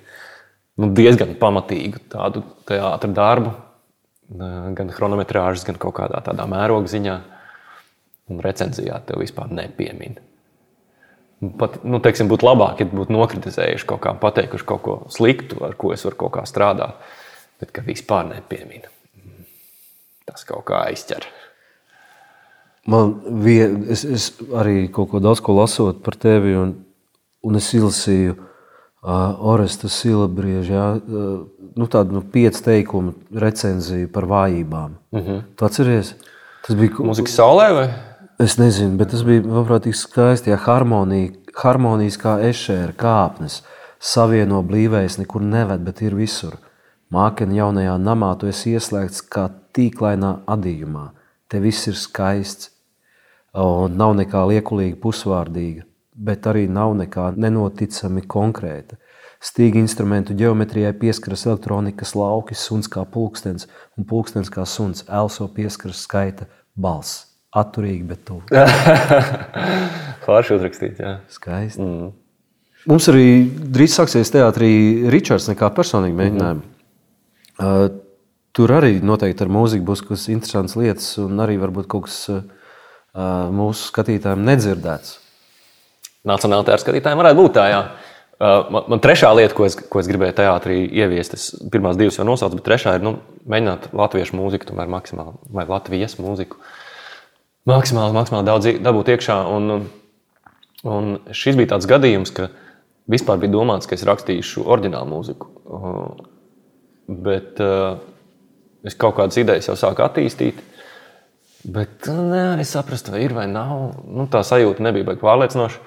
[0.80, 3.52] nu, diezgan pamatīgu tādu teātrus darbu,
[4.78, 7.18] gan chronometrāžas, gan kaut kādā tādā mēroga ziņā.
[8.28, 10.18] Un recenzijā tev vispār nepiemin.
[11.60, 15.76] Pat, nu, teiksim, būtu labāk, ja būtu nokritizējuši kaut kā, pateikuši kaut ko sliktu, ar
[15.78, 16.98] ko es varu kaut kā strādāt,
[17.62, 18.88] bet ka vispār nepiemin.
[20.26, 21.28] Tas kaut kā aizķer.
[22.90, 23.14] Man
[23.44, 26.74] vien, es, es arī kaut ko daudz ko lasot par tevi, un,
[27.46, 28.34] un es izlasīju
[29.08, 30.88] Oresta Silabrieža, jā,
[31.78, 34.98] nu, tādu nu, piecu teikumu recenziju par vājībām.
[35.14, 35.42] Uh -huh.
[35.56, 36.16] Tu atceries?
[36.66, 37.88] Tas bija mūzikas saulē vai?
[38.40, 40.52] Es nezinu, bet tas bija, tik skaisti.
[40.54, 43.64] Ja harmonija, harmonijas kā ešēra kāpnes
[44.00, 46.60] savieno blīvējas nekur neved, bet ir visur.
[47.14, 51.10] Mākeni jaunajā namā tu esi ieslēgts kā tīklainā adījumā.
[51.48, 52.70] Te viss ir skaists
[53.58, 58.98] un nav nekā liekulīga pusvārdīga bet arī nav nekā nenoticami konkrēta.
[59.38, 63.68] Stīga instrumentu ģeometrijai pieskaras elektronikas lauki, suns kā pulkstenis
[63.98, 65.06] un pulkstenis kā suns.
[65.06, 67.27] Elso pieskaras skaita balss.
[67.58, 68.44] Atturīgi, bet tuvu.
[70.28, 71.18] Pārši uzrakstīt, jā.
[71.34, 71.84] Skaisti.
[71.84, 72.10] Mm.
[72.88, 73.28] Mums arī
[73.76, 74.72] drīz sāksies teātrī
[75.12, 76.64] Ričards nekā personīgi mēģinājumi.
[76.64, 76.74] Mm
[77.60, 77.86] -hmm.
[77.88, 78.02] uh,
[78.56, 82.20] tur arī noteikti ar mūziku būs kaut kas interesants lietas un arī varbūt kaut kas
[82.30, 82.44] uh,
[83.52, 85.18] mūsu skatītājiem nedzirdēts
[86.28, 87.66] nacionālajā teātrī skatītājiem varētu būt tā.
[87.72, 87.82] Jā.
[88.38, 92.20] Uh, man, man trešā lieta, ko es, ko es gribēju teātrī ieviest, es pirmās divas
[92.20, 93.16] jau nosaucu, bet trešā ir nu,
[93.50, 96.60] mēģināt latviešu mūziku, tomēr maksimāli, vai latviešu mūziku.
[97.68, 99.42] Maksimāli, maksimāli daudz dabūt iekšā.
[99.52, 99.88] Un,
[100.88, 102.48] un šis bija tāds gadījums, ka
[103.12, 105.52] vispār bija domāts, ka es rakstīšu oriģinālu mūziku.
[105.68, 106.08] Uh,
[107.08, 108.00] bet uh,
[108.88, 110.64] es kaut kādas idejas jau sāku attīstīt.
[111.68, 114.00] Bet nevarēju nu, saprast, vai ir vai nav.
[114.08, 115.84] Nu, tā sajūta nebija baigta pārliecinoša.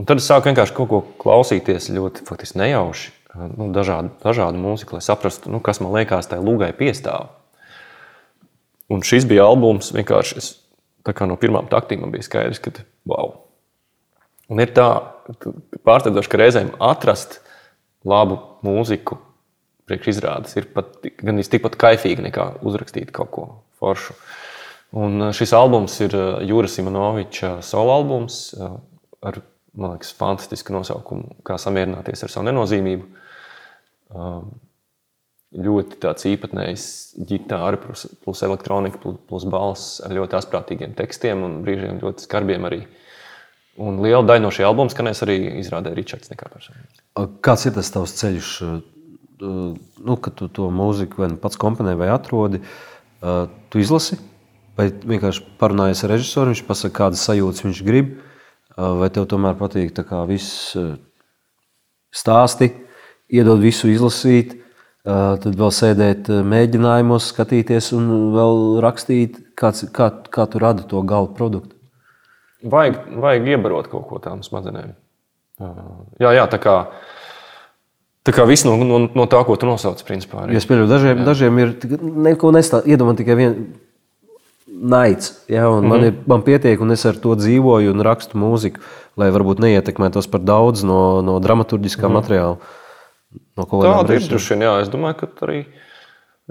[0.00, 3.12] Un tad es sāku vienkārši kaut ko klausīties ļoti faktiski nejauši.
[3.36, 7.34] Nu, dažādu, dažādu mūziku, lai saprastu, nu, kas man liekas, tai lūgai piestāv.
[8.88, 10.54] Un šis bija albums, vienkārši es,
[11.28, 12.72] no pirmām taktīm man bija skaidrs, ka
[13.08, 13.34] wow.
[14.50, 14.88] Un ir tā,
[15.86, 17.40] pārsteidzoši, ka reizēm atrast
[18.06, 19.18] labu mūziku
[19.86, 23.46] priekšizrādes ir pat gan tikpat kaifīgi, nekā uzrakstīt kaut ko
[23.78, 24.14] foršu.
[24.96, 26.14] Un šis albums ir
[26.46, 29.40] Jūras Simonoviča solo albums ar
[29.76, 33.08] man liekas, fantastisku nosaukumu, kā samierināties ar savu nenozīmību.
[35.54, 36.84] Ļoti tāds īpatnējs
[37.28, 42.66] ģitāra, plus, plus elektronika, plus, plus balss ar ļoti asprātīgiem tekstiem un brīžiem ļoti skarbiem
[42.66, 42.80] arī.
[43.78, 46.32] Un liela daļa no šī albuma skanēs arī izrādē Ričards.
[47.44, 48.50] Kāds ir tas tavs ceļš,
[49.44, 52.62] nu, kad tu to mūziku vai nu pats komponē vai atrodi?
[53.22, 54.18] Tu izlasi
[54.76, 58.12] vai vienkārši parunājies ar režisoru, viņš pasaka, kādas sajūtas viņš grib,
[58.76, 59.96] vai tev tomēr patīk
[60.28, 60.76] viss
[62.12, 62.72] stāsti,
[63.32, 64.65] iedod visu izlasīt,
[65.06, 71.30] tad vēl sēdēt mēģinājumos, skatīties un vēl rakstīt, kāds, kā, kā tu radi to gala
[71.30, 71.76] produktu?
[72.66, 74.96] Vajag, vajag iebarot kaut ko tādam smadzenēm.
[76.20, 76.76] Jā, jā, tā kā.
[78.26, 80.42] Tā kā viss no, no, no tā, ko tu nosauc, principā.
[80.42, 80.56] Arī.
[80.58, 81.26] Es pieļauju, dažiem, jā.
[81.28, 81.74] dažiem ir
[82.26, 82.96] neko nestāstīt.
[82.96, 83.66] Iedomājieties tikai vienu
[84.66, 85.44] naids.
[85.48, 85.88] Ja, mm -hmm.
[85.88, 86.06] man, mhm.
[86.06, 88.80] ir, man pietiek, un es ar to dzīvoju un rakstu mūziku,
[89.16, 92.14] lai varbūt neietekmētos par daudz no, no dramaturgiskā mm -hmm.
[92.14, 92.56] materiāla.
[93.56, 95.62] No Tāda ir droši vien, jā, es domāju, ka arī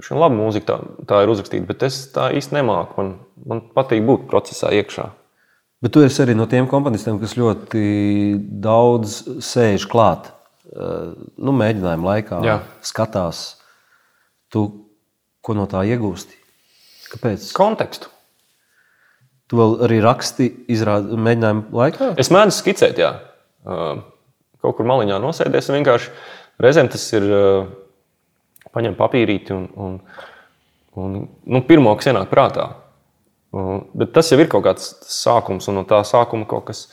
[0.02, 0.78] šī laba mūzika tā,
[1.08, 2.98] tā ir uzrakstīta, bet es tā īsti nemāku.
[2.98, 3.12] Man,
[3.46, 5.06] man patīk būt procesā iekšā.
[5.84, 7.84] Bet tu esi arī no tiem komponistiem, kas ļoti
[8.64, 10.32] daudz sēž klāt.
[10.66, 12.58] Eh, nu, mēģinājuma laikā, Jā.
[12.84, 13.44] skatās,
[14.50, 14.66] tu
[15.46, 16.34] ko no tā iegūsti.
[17.12, 17.46] Kāpēc?
[17.54, 18.10] Kontekstu.
[19.46, 22.08] Tu vēl arī raksti, izrādi mēģinājumu laikā?
[22.18, 23.12] Es mēģinu skicēt, jā.
[23.62, 25.70] Kaut kur maliņā nosēdies.
[25.70, 26.10] Vienkārši
[26.62, 27.28] reizēm tas ir
[28.76, 30.00] paņemt papīrīti un, un,
[30.96, 32.70] Un, nu, pirmo, kas ienāk prātā.
[33.96, 36.86] Bet tas jau ir kaut kāds sākums, un no tā sākuma kaut kas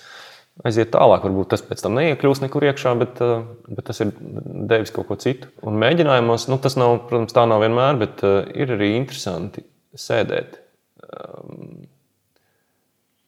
[0.67, 1.23] aiziet tālāk.
[1.23, 3.21] Varbūt tas pēc tam neiekļūst nekur iekšā, bet,
[3.69, 4.11] bet tas ir
[4.73, 5.47] devis kaut ko citu.
[5.63, 8.25] Un mēģinājumos, nu, tas nav, protams, tā nav vienmēr, bet
[8.59, 9.63] ir arī interesanti
[9.95, 10.59] sēdēt.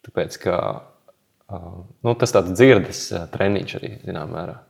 [0.06, 0.60] Tāpēc, ka
[1.56, 4.62] nu, tas tāds dzirdes treniņš arī, zināmā mērā.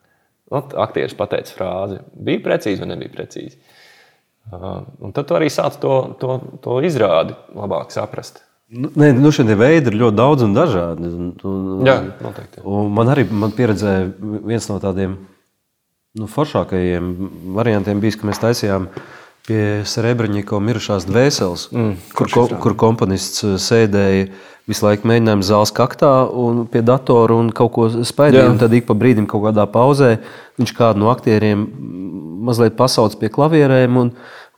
[0.51, 3.57] Nu, aktieris pateica frāzi, bija precīzi vai nebija precīzi.
[4.45, 8.43] Uh, un tad arī sāc to, to, to izrādi labāk saprast.
[8.69, 11.09] Nu, nē, nu šie veidi ir ļoti daudz un dažādi.
[11.09, 12.61] Un, un, Jā, noteikti.
[12.65, 13.95] Un man arī man pieredzē
[14.45, 15.17] viens no tādiem
[16.15, 17.11] nu, foršākajiem
[17.57, 18.89] variantiem bija, ka mēs taisījām
[19.45, 24.31] pie Srebreņģa mirušās dvēseles, mm, kur, ko, kur komponists sēdēja
[24.69, 28.55] visu laiku mēģinājuma zāles kaktā un pie datora un kaut ko spēļoja.
[28.61, 30.17] Tad ik pa brīdim, kaut kādā pauzē,
[30.59, 31.67] viņš kādu no aktieriem
[32.45, 34.11] mazliet pasauc pie klavierēm un,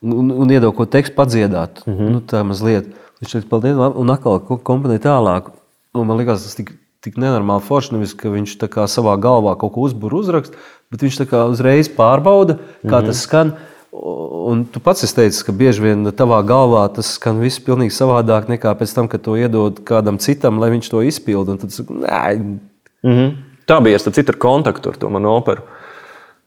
[0.04, 1.84] un, un iedod ko tekstu padziedāt.
[1.86, 2.16] Mm -hmm.
[2.16, 2.90] nu, tā mazliet.
[3.22, 5.52] Viņš teica, paldies, un atkal komponēja tālāk.
[5.94, 7.96] Un man liekas, tas tik, tik nenormāli forši.
[7.96, 10.54] Nevis, ka viņš savā galvā kaut ko uzbūr, uzrakst,
[10.92, 13.06] bet viņš uzreiz pārbauda, kā mm -hmm.
[13.06, 13.54] tas skan.
[13.98, 18.74] Un tu pats teici, ka bieži vien tavā galvā tas skan viss pilnīgi savādāk nekā
[18.78, 21.58] pēc tam, kad to iedod kādam citam, lai viņš to izpilda.
[21.58, 22.60] Tad, mm
[23.04, 23.36] -hmm.
[23.68, 25.62] Tā bija tas cits ar kontaktu ar to manu operu.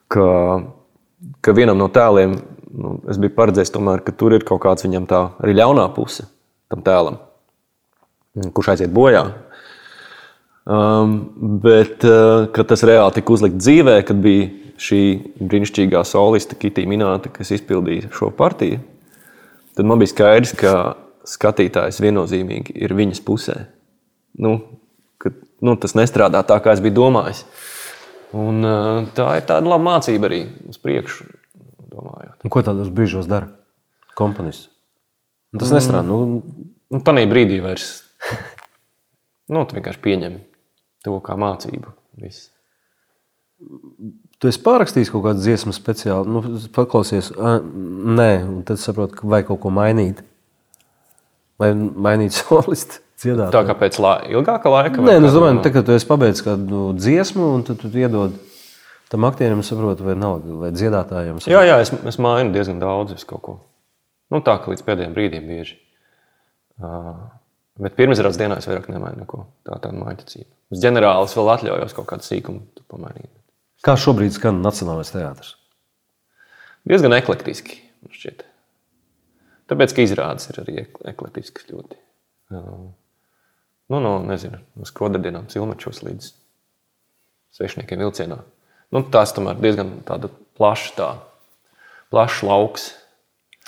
[0.08, 0.60] Ka,
[1.40, 2.38] ka vienam no tēliem
[2.70, 6.26] nu, es biju paredzējis, tomēr, ka tur ir kaut kāds viņam tā arī ļaunā puse
[6.70, 7.18] tam tēlam,
[8.54, 9.24] kurš aiziet bojā.
[10.70, 11.14] Um,
[11.64, 15.02] bet uh, tas reāli tika uzlikts dzīvē, kad bija šī
[15.40, 18.80] brīnišķīgā soliste Kitija Minēta, kas izpildīja šo partiju,
[19.76, 20.74] tad man bija skaidrs, ka
[21.28, 23.58] skatītājs viennozīmīgi ir viņas pusē.
[24.40, 24.56] Nu,
[25.20, 27.44] ka, nu, tas nestrādā tā, kā es biju domājis.
[28.36, 28.64] Un,
[29.16, 31.26] tā ir tāda laba mācība arī uz priekšu.
[31.90, 33.50] Un ko tādos brīžos dara
[34.16, 34.70] komponists?
[35.52, 35.76] Tas mm.
[35.76, 36.06] nestrādā.
[36.06, 36.68] Nu...
[36.90, 38.00] Nu, Tanī brīdī vairs
[39.54, 40.40] nu, vienkārši pieņem
[41.06, 41.92] to kā mācību.
[42.18, 42.48] Viss.
[44.40, 46.40] Tu esi pārrakstījis kaut kādu dziesmu speciāli, nu,
[46.72, 50.22] paklausies, nē, un tad saproti, ka vajag kaut ko mainīt.
[51.60, 53.02] Vai mainīt solistu.
[53.20, 53.50] Dziedāt.
[53.52, 55.02] Tā kā pēc la ilgāka laika?
[55.04, 57.90] Nē, nu, es domāju, tā, ka tu esi pabeidzis kādu nu, dziesmu, un tad tu
[57.92, 58.32] iedod
[59.12, 61.42] tam aktierim, saproti, vai nav, vai dziedātājiem.
[61.42, 61.52] Saprot.
[61.52, 63.56] Jā, jā, es, es mainu diezgan daudz kaut ko.
[64.32, 65.76] Nu, tā kā līdz pēdējiem brīdiem bieži.
[66.80, 67.26] Uh,
[67.82, 69.42] bet pirmizrādes dienā es vairāk nemainu neko.
[69.68, 70.48] Tā tā ir mājticība.
[70.72, 73.28] Uz ģenerālis vēl atļaujos kaut kādu sīkumu pamainīt.
[73.84, 75.54] Kā šobrīd skan Nacionālais teātris?
[76.88, 77.78] Diezgan eklektiski.
[78.12, 78.44] Šķiet.
[79.70, 80.76] Tāpēc, ka izrādes ir arī
[81.12, 81.96] eklektiskas ļoti.
[82.50, 86.32] Nu, no, nezinu, no skrodardienām, cilmačos līdz
[87.56, 88.40] svešniekiem vilcienā.
[88.90, 89.92] Nu, tās tomēr diezgan
[90.58, 91.10] plaša, tā,
[92.10, 92.88] plašs lauks.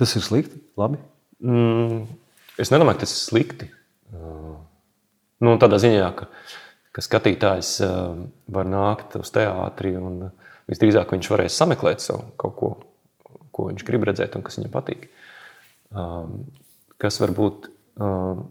[0.00, 0.98] Tas ir slikti, labi?
[1.44, 2.04] Mm,
[2.60, 3.70] es nedomāju, ka tas ir slikti.
[5.42, 6.28] Nu, tādā ziņā, ka
[6.93, 8.22] ka skatītājs eh,
[8.53, 10.26] var nākt uz teātri un
[10.70, 12.72] visdrīzāk viņš varēs sameklēt savu kaut ko,
[13.53, 15.09] ko viņš grib redzēt un kas viņam patīk.
[15.93, 16.45] Um,
[17.03, 17.68] kas varbūt
[18.01, 18.47] um,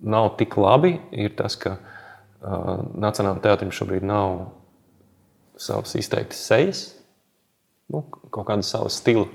[0.00, 4.46] nav tik labi, ir tas, ka uh, Nacionālajam teātrim šobrīd nav
[5.60, 6.84] savas izteiktas sejas,
[7.92, 9.26] nu, kaut kāda sava stila.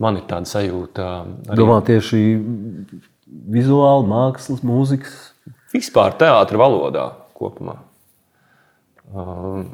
[0.00, 1.08] Man ir tāda sajūta.
[1.50, 1.58] Arī...
[1.60, 2.22] Domā tieši
[3.52, 5.18] vizuāli, mākslas, mūzikas?
[5.72, 7.10] Vispār teātris valodā
[7.42, 7.80] kopumā.
[9.12, 9.66] Um,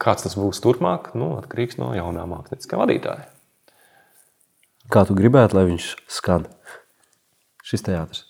[0.00, 3.28] kāds tas būs turpmāk, nu, atkarīgs no jaunā mākslinieckā vadītāja.
[4.88, 6.46] Kā tu gribētu, lai viņš skan
[7.66, 8.24] šis teātris?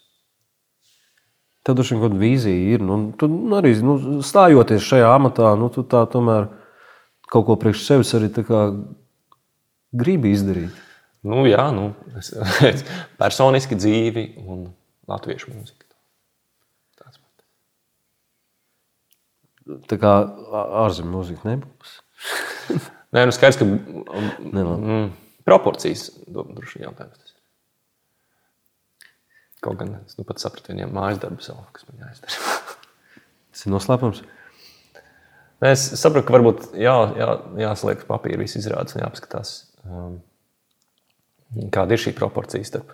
[1.66, 2.82] Tev droši vien kāda vīzija ir.
[2.82, 6.48] Nu, tu arī nu, stājoties šajā amatā, nu, tu tā tomēr
[7.28, 8.30] kaut ko priekš sevis arī
[9.92, 10.84] gribi izdarīt.
[11.28, 12.32] Nu, jā, nu, es,
[13.20, 14.70] personiski dzīvi un
[15.10, 15.87] latviešu mūziku.
[19.90, 20.12] Tā kā
[20.84, 21.94] ārzemju mūzika nebūs.
[23.14, 25.06] Nē, nu skaidrs, ka mm,
[25.48, 27.34] proporcijas droši vien jautājums.
[29.64, 32.58] Kaut gan es nu pat sapratu viņiem mājas darbu savu, kas man jāizdara.
[33.52, 34.20] Tas ir noslēpums.
[35.68, 37.32] Es saprotu, ka varbūt jā, jā,
[37.64, 39.56] jāsliek papīra, viss izrādes un jāpaskatās,
[39.88, 40.20] um,
[41.74, 42.92] kāda ir šī proporcija starp,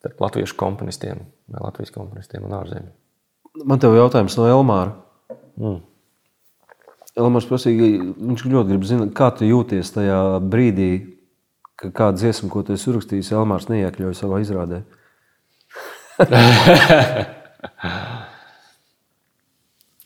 [0.00, 1.26] starp latviešu komponistiem
[1.58, 2.92] latviešu komponistiem un ārzemju.
[3.66, 4.94] Man te ir jautājums no Elmāra.
[5.58, 5.80] Mm.
[7.18, 10.20] Elmars prasīja, viņš ļoti grib zināt, kā tu jūties tajā
[10.52, 10.90] brīdī,
[11.80, 14.78] ka kāda dziesma, ko tu esi uzrakstījis, Elmārs neiekļauj savā izrādē.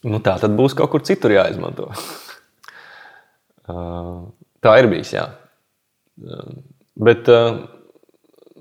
[0.08, 1.86] nu, tā tad būs kaut kur citur jāizmanto.
[4.64, 5.26] tā ir bijis, jā.
[6.94, 7.28] Bet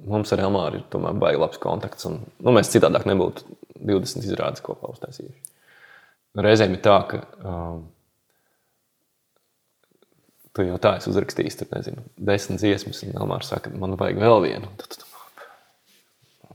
[0.04, 2.08] mums ar Elmāru ir tomēr baigi labs kontakts.
[2.10, 2.14] Un,
[2.44, 3.46] nu, mēs citādāk nebūtu
[3.80, 5.42] 20 izrādes kopā uztaisījuši.
[6.44, 7.84] Reizēm ir tā, ka um,
[10.54, 14.40] tu jau tā esi uzrakstījis, tur nezinu, desmit dziesmas, un Elmārs saka, man vajag vēl
[14.46, 14.70] vienu.
[14.80, 15.10] Tad tu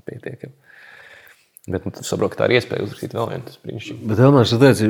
[0.08, 0.54] pietiekami.
[1.68, 3.44] Bet nu, tu saproti, ka tā ir iespēja uzrakstīt vēl vienu.
[3.44, 4.06] Tas brīnišķīgi.
[4.08, 4.86] Bet Elmārs teica,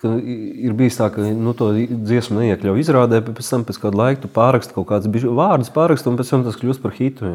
[0.00, 4.00] ka ir bijis tā, ka nu, to dziesmu neiekļauj izrādē, bet pēc tam pēc kāda
[4.00, 7.34] laika tu pārraksti kaut kādus vārdus, pārraksti, un pēc tam tas kļūst par hitu.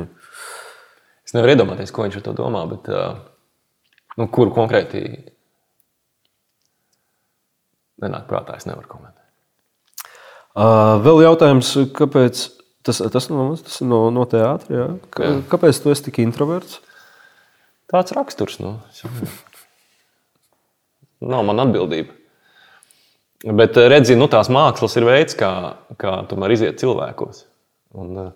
[1.28, 2.90] Es nevaru iedomāties, ko viņš ar to domā, bet
[4.18, 5.04] nu, kuru konkrēti
[8.02, 9.17] nenāk prātā, es nevaru komentēt.
[10.58, 12.44] Vēl jautājums, kāpēc
[12.88, 14.88] tas, tas, no, tas no, no teātra?
[15.14, 16.80] Kā, kāpēc tu esi tik introverts?
[17.88, 18.58] Tāds raksturs.
[18.60, 18.78] Nu.
[21.34, 22.14] Nav man atbildība.
[23.46, 25.52] Bet eh, redzi, nu, tās mākslas ir veids, kā,
[26.02, 27.44] kā tomēr iziet cilvēkos.
[27.98, 28.32] Un,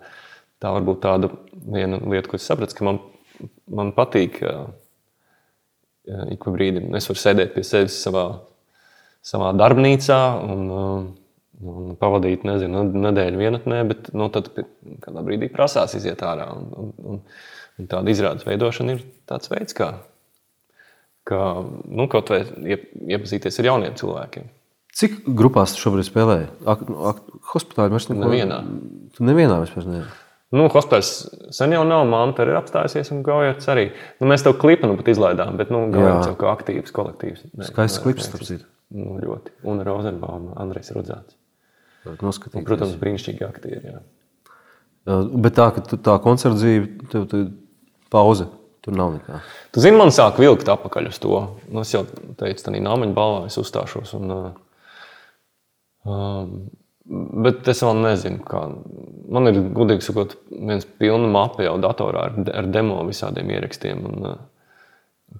[0.61, 3.01] tā var būt tāda viena lieta, ko es sapratu, ka man,
[3.65, 4.39] man patīk
[6.05, 6.93] ik pa brīdim.
[6.97, 8.26] Es varu sēdēt pie sevis savā,
[9.26, 10.63] savā darbnīcā un,
[11.62, 14.49] un pavadīt nezinu, nedēļu vienatnē, bet nu, tad
[15.03, 16.47] kādā brīdī prasās iziet ārā.
[16.55, 17.20] Un, un,
[17.80, 19.91] un, tāda izrādes veidošana ir tāds veids, kā,
[21.28, 22.43] kā nu, kaut vai
[22.76, 24.49] iepazīties ar jauniem cilvēkiem.
[24.97, 26.41] Cik grupās tu šobrīd spēlē?
[26.68, 27.22] Ak, ak,
[27.53, 28.59] hospitālā mēs neko nevienā.
[29.16, 30.01] Tu nevienā vispār ne.
[30.51, 31.12] Nu, hospitāls
[31.55, 33.88] sen jau nav, māte ir apstājusies un gaujats arī.
[34.20, 37.45] Nu, mēs tev klipu nu pat izlaidām, bet nu, gaujats jau kā aktīvs kolektīvs.
[37.70, 38.68] Skaists klips, starp citu.
[38.91, 39.55] Nu, ļoti.
[39.72, 41.38] Un Rozenbaum, Andrejs Rudzāts.
[42.07, 43.93] Un, protams, brīnišķīgi aktieri.
[43.93, 44.01] Jā.
[45.05, 47.47] Bet tā, ka tā koncerta dzīve, tev, tev
[48.13, 48.49] pauze.
[48.81, 49.39] Tur nav nekā.
[49.75, 51.35] Tu zini, man sāk vilkt atpakaļ uz to.
[51.69, 52.01] Nu, es jau
[52.39, 54.15] teicu, tā nāmaņa balvā es uzstāšos.
[54.17, 54.31] Un,
[56.09, 56.55] um,
[57.45, 58.63] bet es vēl nezinu, kā.
[59.29, 64.01] Man ir, gudīgi sakot, viens pilna mape jau datorā ar, ar demo visādiem ierakstiem.
[64.09, 64.31] Un,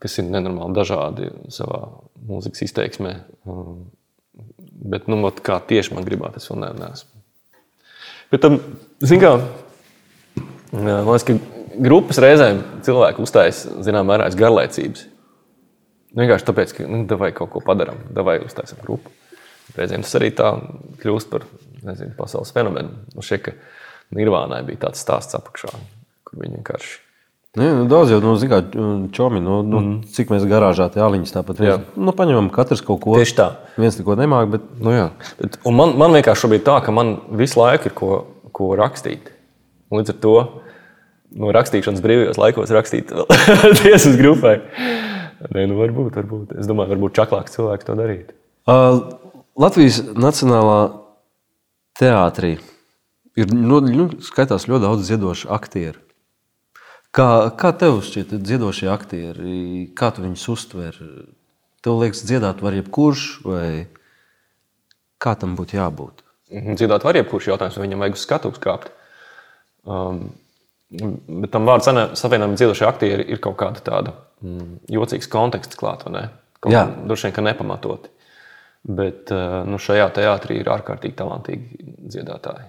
[0.02, 1.82] kas ir nenormāli dažādi savā
[2.30, 3.16] mūzikas izteiksmē.
[3.50, 3.90] Um,
[4.82, 7.24] bet, nu, vat, kā tieši man gribētu, es vēl neesmu.
[8.32, 8.60] Bet tam,
[9.04, 9.34] zin kā,
[10.72, 11.36] man liekas, ka
[11.84, 15.08] grupas reizēm cilvēki uzstājas zināmā mērā aiz garlaicības.
[16.18, 19.12] Vienkārši tāpēc, ka nu, vai kaut ko padarām, vai uztaisām grupu.
[19.78, 20.50] Reizēm tas arī tā
[21.00, 21.46] kļūst par
[21.86, 23.06] nezinu, pasaules fenomenu.
[23.16, 23.56] Nu, šie, ka
[24.16, 25.72] Nirvānai bija tāds stāsts apakšā,
[26.28, 26.98] kur viņi vienkārši.
[27.60, 28.62] Nu, nu, daudz jau nu, zina,
[29.12, 29.96] čomi, nu, nu, mm.
[30.16, 33.18] cik mēs garāžā tā aliņas tāpat viens, nu, paņemam katrs kaut ko.
[33.20, 33.48] Tieši tā.
[33.76, 34.68] Viens neko nemāk, bet.
[34.80, 35.10] Nu, jā.
[35.36, 38.12] bet man, man vienkārši šobrīd tā, ka man visu laiku ir ko,
[38.56, 39.34] ko rakstīt.
[39.92, 40.36] Līdz ar to
[41.44, 43.12] no rakstīšanas brīvajos laikos rakstīt
[43.82, 44.62] tiesas grupai.
[45.52, 46.54] Nē, nu varbūt, varbūt.
[46.62, 48.32] Es domāju, varbūt čaklāks cilvēks to darīt.
[48.64, 49.18] Uh,
[49.60, 50.80] Latvijas Nacionālā
[52.00, 52.54] teātrī
[53.36, 56.00] ir nu, nu, skaitās ļoti daudz ziedošu aktieru.
[57.12, 57.28] Kā,
[57.60, 59.56] kā tev šķiet, dziedošie aktieri,
[59.98, 61.00] kā tu viņus uztver?
[61.84, 63.66] Tev liekas, dziedāt var jebkurš, vai
[65.22, 66.24] kā tam būtu jābūt?
[66.52, 68.94] Mhm, dziedāt var jebkurš jautājums, vai viņam vajag uz skatuves kāpt.
[69.84, 70.30] Um,
[70.92, 71.88] Bet tam vārdu
[72.20, 74.12] savienojumam dzīvošie aktieri ir kaut kāda tāda
[74.44, 76.12] mm, jocīga konteksta klāta.
[77.08, 78.12] Droši vien, ka nepamatoti.
[78.92, 82.68] Bet eh, nu, šajā teātrī ir ārkārtīgi talantīgi dziedātāji.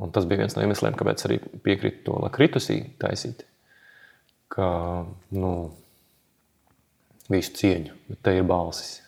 [0.00, 3.44] Un tas bija viens no iemesliem, kāpēc arī piekrītu to lakritusī taisīt.
[4.52, 4.68] Ka,
[5.36, 5.52] nu,
[7.28, 8.98] visu cieņu, bet te ir balsis.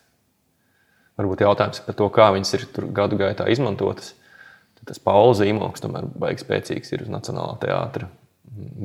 [1.20, 2.66] Varbūt jautājums par to, kā viņas ir
[2.96, 4.14] gadu gaitā izmantotas.
[4.88, 8.08] Tas Pauli Zīmoks tomēr baigs spēcīgs ir uz Nacionālā teātra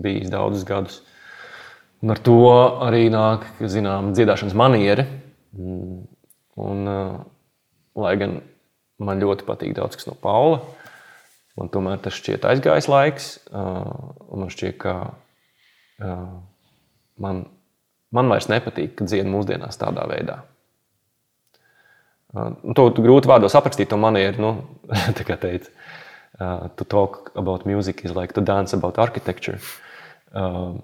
[0.04, 1.00] bijis daudzus gadus.
[2.04, 2.40] Un ar to
[2.86, 5.06] arī nāk zinām, dziedāšanas maniera.
[5.56, 6.90] Un,
[7.96, 8.42] lai gan
[9.00, 10.60] man ļoti patīk daudz kas no Paula,
[11.60, 13.30] man tomēr tas šķiet aizgājis laiks.
[13.56, 14.96] Man šķiet, ka
[16.00, 17.46] man,
[18.16, 20.42] man vairs nepatīk, ka dziedā mūsdienās tādā veidā.
[22.36, 24.56] To grūti vārdos aprakstīt, to manieru, nu,
[25.18, 25.72] tā kā teica
[26.76, 29.56] to talk about music is like to dance about architecture.
[30.36, 30.76] Uh,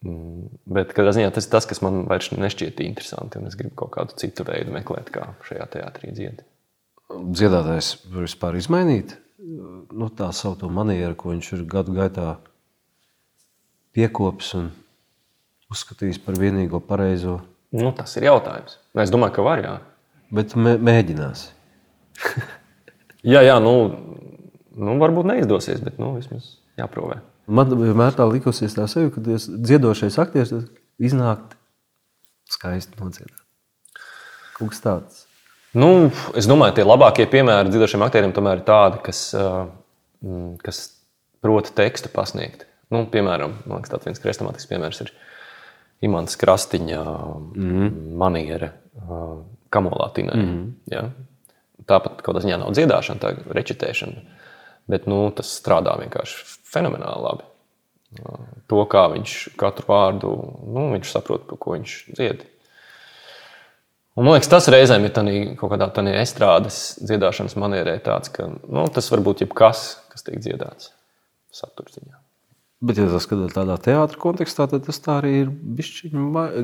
[0.00, 3.40] Bet katrā ziņā tas ir tas, kas man vairs nešķiet interesanti.
[3.44, 6.46] Es gribu kaut kādu citu veidu meklēt, kā šajā teātrī dziedāt.
[7.10, 12.38] Dziedātājs var vispār izmainīt nu, tā savu manieru, ko viņš ir gadu gaitā
[13.96, 14.70] piekopis un
[15.70, 17.40] uzskatījis par vienīgo pareizo.
[17.74, 18.78] Nu, tas ir jautājums.
[18.98, 19.62] Es domāju, ka var.
[19.62, 19.76] Jā.
[20.34, 21.44] Bet mē, mēģinās.
[23.32, 23.74] jā, jā, nu,
[24.80, 27.20] Nu, varbūt neizdosies, bet nu, vismaz jāprovē.
[27.50, 30.52] Man vienmēr tā likusies tā sevi, ka dziedošais aktieris
[31.02, 31.56] iznāk
[32.50, 33.42] skaisti nodziedāt.
[34.56, 35.18] Kaut kas tāds.
[35.74, 39.20] Nu, es domāju, tie labākie piemēri dziedošiem aktieriem tomēr ir tādi, kas,
[40.62, 40.80] kas
[41.42, 42.66] prot tekstu pasniegt.
[42.90, 45.12] Nu, piemēram, man liekas, tāds viens krestomātisks piemērs ir
[46.06, 47.00] Imants Krastiņa
[47.54, 47.90] mm.
[48.18, 50.38] maniera uh, kamolātinai.
[50.40, 50.64] Mm.
[50.90, 51.04] Ja?
[51.86, 54.24] Tāpat kaut kādā ziņā nav dziedāšana, tā ir rečitēšana.
[54.90, 57.46] Bet nu, tas strādā vienkārši fenomenāli labi.
[58.70, 60.30] To, kā viņš katru vārdu,
[60.66, 62.42] nu, viņš saprot, par ko viņš dzied.
[64.18, 68.48] Un, man liekas, tas reizēm ir tādā kaut kādā tādā estrādes dziedāšanas manierē tāds, ka
[68.50, 70.90] nu, tas var būt jebkas, kas tiek dziedāts
[71.54, 72.18] saturziņā.
[72.80, 75.48] Bet, ja tas skatās tādā teātrī kontekstā, tad tas tā arī ir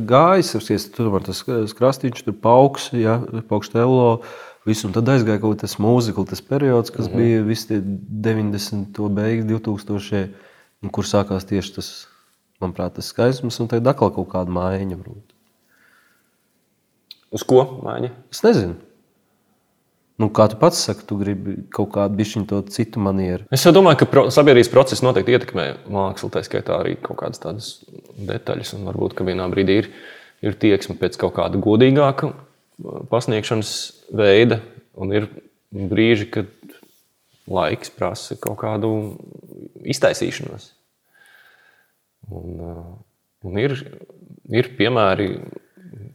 [0.09, 0.55] gājis.
[0.73, 1.43] Es tur tur tas
[1.77, 3.19] krastīņš, tur pauks, ja,
[3.51, 4.23] paukš telo.
[4.67, 7.17] Visu, un tad aizgāja kaut kas mūzikls, tas periods, kas mm -hmm.
[7.21, 7.81] bija visi
[8.25, 9.09] 90.
[9.14, 10.29] beigas, 2000.
[10.83, 12.09] Un kur sākās tieši tas,
[12.61, 14.97] manuprāt, tas skaistums, un tad atkal kaut kāda mājiņa.
[14.97, 15.37] Varbūt.
[17.31, 18.11] Uz ko mājiņa?
[18.33, 18.75] Es nezinu.
[20.17, 23.45] Nu, kā tu pats saki, tu gribi kaut kādu bišķiņu citu manieru.
[23.53, 27.69] Es domāju, ka pro, sabiedrības process noteikti ietekmē mākslu, tā skaitā arī kaut kādas tādas
[28.17, 28.73] detaļas.
[28.79, 29.91] Un varbūt vienā brīdī ir,
[30.41, 32.33] ir tieksme pēc kaut kāda godīgāka
[33.12, 33.75] pasniegšanas
[34.17, 34.62] veida,
[34.97, 35.29] un ir
[35.69, 36.49] brīži, kad
[37.47, 38.91] laiks prasa kaut kādu
[39.85, 40.71] iztaisīšanos.
[42.33, 42.57] Un,
[43.47, 43.77] un ir,
[44.49, 45.29] ir piemēri,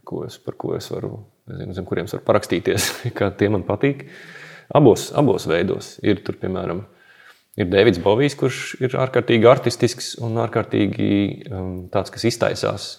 [0.04, 2.88] ko es, par ko es varu nezinu, zem kuriem var parakstīties,
[3.18, 4.06] kā tie man patīk.
[4.72, 6.84] Abos, abos veidos ir tur, piemēram,
[7.60, 11.12] ir Deivids Bovijs, kurš ir ārkārtīgi artistisks un ārkārtīgi
[11.50, 12.90] um, tāds, kas iztaisās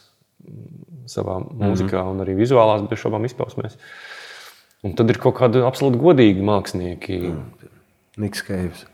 [1.09, 1.69] savā mm -hmm.
[1.69, 3.77] mūzikā un arī vizuālās, bez šaubām izpausmēs.
[4.83, 7.19] Un tad ir kaut kādi absolūti godīgi mākslinieki.
[7.29, 7.69] Mm.
[8.23, 8.85] Niks Keivs.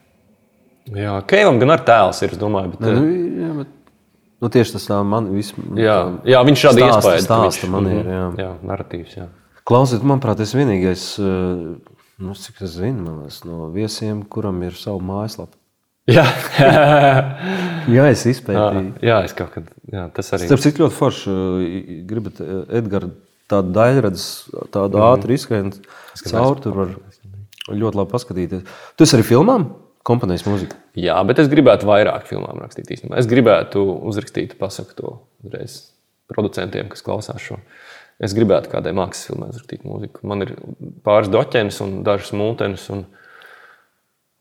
[0.95, 2.73] Jā, Keivam gan ar tēls ir, es domāju.
[2.75, 3.73] Bet, ne, nu, jā, bet...
[4.39, 5.55] Nu, tieši tas man viss.
[5.75, 7.25] Jā, jā, viņš šādi iespējas.
[7.27, 8.25] Stāsta man ir, jā.
[8.39, 9.27] Jā, narratīvs, jā.
[9.67, 15.01] Klausiet, manuprāt, tas vienīgais, eh, nu, cik es zinu, manas, no viesiem, kuram ir savu
[15.05, 15.59] mājaslapu.
[16.09, 16.23] Jā,
[17.97, 18.85] jā es izpētīju.
[18.97, 20.47] Jā, jā es kaut kad jā, tas arī.
[20.49, 21.35] Starp citu, ļoti forši.
[21.35, 23.11] Eh, gribat, eh, Edgars,
[23.49, 24.25] tādu daļradzi,
[24.73, 25.05] tādu mm.
[25.11, 25.75] ātru izskrējienu
[26.23, 26.97] cauri, tur var
[27.69, 28.65] ļoti labi paskatīties.
[28.95, 29.67] Tu esi arī filmām?
[30.07, 30.77] Komponējis mūziku.
[30.99, 32.87] Jā, bet es gribētu vairāk filmām rakstīt.
[32.95, 33.19] Īstenībā.
[33.19, 35.11] Es gribētu uzrakstīt, pasaku to
[35.45, 35.79] uzreiz
[36.31, 37.59] producentiem, kas klausās šo.
[38.23, 40.23] Es gribētu kādai mākslas filmai uzrakstīt mūziku.
[40.27, 40.53] Man ir
[41.05, 43.05] pāris doķenes un dažas mūtenes un,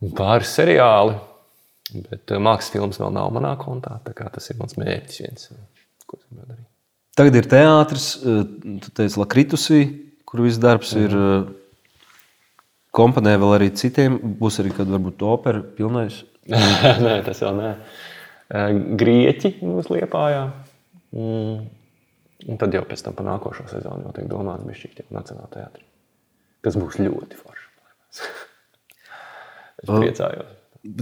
[0.03, 1.19] un pāris seriāli.
[2.09, 3.99] Bet eh, mākslas filmas vēl nav manā kontā.
[4.07, 5.53] Tas ir mans mērķis, viens,
[6.07, 6.67] ko es gribētu darīt.
[7.19, 8.43] Tagad ir teātris, eh,
[8.85, 9.81] tu teici, Lakritusī,
[10.29, 11.07] kur viss darbs mm.
[11.07, 11.57] ir.
[12.95, 14.19] Komponē vēl arī citiem.
[14.41, 16.23] Būs arī kad varbūt opera pilnais.
[17.05, 17.73] nē, tas vēl nē.
[18.99, 20.47] Grieķi būs liepājā.
[21.17, 21.67] Mm.
[22.49, 25.85] Un tad jau pēc tam par nākošo sezonu jau tiek domāts bišķīgi Nacionālajā teātrī.
[26.65, 27.67] Tas būs ļoti forši.
[29.83, 30.55] es priecājos.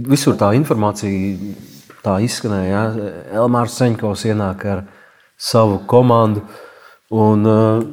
[0.09, 1.53] Visur tā informācija
[2.03, 2.71] tā izskanēja.
[2.71, 3.11] Ja?
[3.43, 4.83] Elmārs Seņkovs ienāk ar
[5.37, 6.43] savu komandu.
[7.13, 7.85] Un, uh,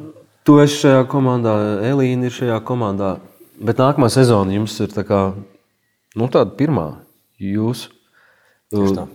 [0.43, 1.55] tu esi šajā komandā,
[1.87, 3.15] Elīna ir šajā komandā.
[3.55, 5.19] Bet nākamā sezona jums ir tā kā,
[6.19, 6.87] nu, tāda pirmā.
[7.39, 7.85] Jūs
[8.75, 9.05] uh,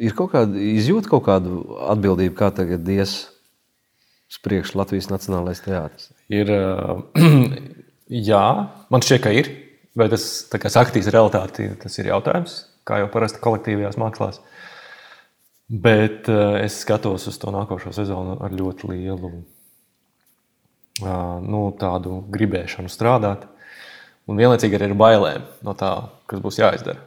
[0.00, 3.16] ir kaut kāda izjūta, kaut kādu atbildību, kā tagad ies
[4.26, 6.10] uz priekšu Latvijas Nacionālais teātris?
[6.32, 6.52] Ir,
[8.30, 8.44] jā,
[8.92, 9.52] man šķiet, ka ir.
[9.96, 14.42] Vai tas saktīs realitāti, tas ir jautājums, kā jau parasti kolektīvajās mākslās.
[15.72, 19.32] Bet es skatos uz to nākošo sezonu ar ļoti lielu
[21.02, 23.44] nu, tādu gribēšanu strādāt.
[24.26, 25.92] Un vienlaicīgi arī ar bailēm no tā,
[26.26, 27.02] kas būs jāizdara.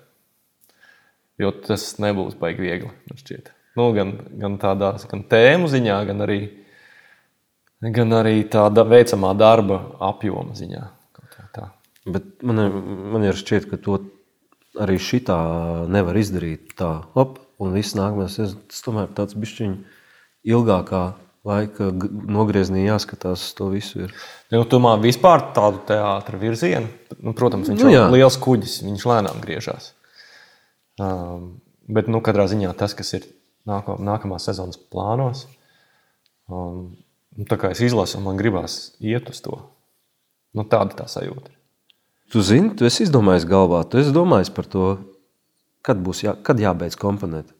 [1.40, 2.92] Jo tas nebūs baigi viegli.
[3.80, 6.40] Nu, gan, gan tādā gan tēmu ziņā, gan arī
[7.80, 9.80] gan arī tāda veicamā darba
[10.10, 10.84] apjoma ziņā.
[12.10, 12.60] Bet man,
[13.14, 14.00] man ir šķiet, ka to
[14.80, 15.38] arī šitā
[15.92, 19.74] nevar izdarīt tā, op, un viss nākamais, tas tomēr tāds bišķiņ
[20.50, 21.04] ilgākā
[21.50, 21.89] laika
[22.38, 24.06] nogriezienī jāskatās uz to visu.
[24.06, 24.14] Ir.
[24.54, 26.88] Nu, tomēr vispār tādu teātra virzienu,
[27.18, 29.91] nu, protams, viņš nu, ir liels kuģis, viņš lēnām griežās.
[31.02, 33.28] Um, bet nu, katrā ziņā tas, kas ir
[33.70, 35.47] nāko, nākamās sezonas plānos,
[36.52, 36.89] um,
[37.39, 39.62] Nu, tā kā es izlasu, man gribās iet uz to.
[40.58, 41.54] Nu, tāda tā sajūta.
[42.34, 44.88] Tu zini, tu esi izdomājis galvā, tu esi domājis par to,
[45.86, 47.54] kad, būs jā, kad jābeidz komponēt.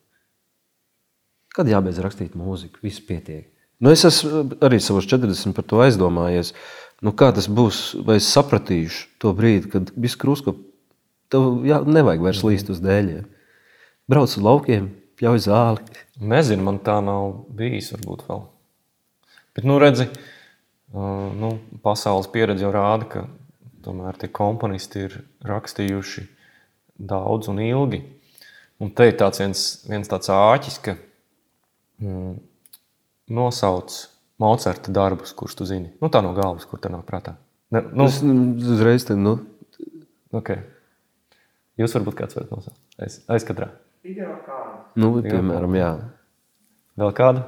[1.56, 3.48] Kad jābeidz rakstīt mūziku, viss pietiek.
[3.80, 6.52] Nu, es esmu arī savos 40 par to aizdomājies.
[7.00, 10.52] Nu, kā tas būs, vai es sapratīšu to brīdi, kad viss krusko,
[11.32, 13.24] tev jā, nevajag vairs līst uz dēļiem.
[14.10, 16.02] Brauc uz laukiem, pļauj zāli.
[16.20, 18.42] Nezinu, man tā nav bijis varbūt vēl.
[19.56, 20.10] Bet, nu, redzi,
[20.92, 21.54] nu,
[21.84, 23.24] pasaules pieredze jau rāda, ka
[23.84, 25.16] tomēr tie komponisti ir
[25.48, 26.26] rakstījuši
[27.00, 28.02] daudz un ilgi.
[28.80, 30.98] Un te ir tāds viens, viens tāds āķis, ka
[32.00, 32.36] mm,
[33.30, 33.94] nosauc
[34.40, 35.90] Mocerta darbus, kurus tu zini.
[36.00, 37.34] Nu, tā no galvas, kur tā nav prātā.
[37.70, 39.34] Ne, nu, Es mm, uzreiz te, nu,
[40.32, 40.62] okay.
[41.80, 42.78] Jūs varbūt kāds varat nosaukt.
[42.96, 43.68] Aiz, aizkadrā.
[44.96, 45.90] nu, piemēram, jā.
[47.00, 47.44] Vēl kādu?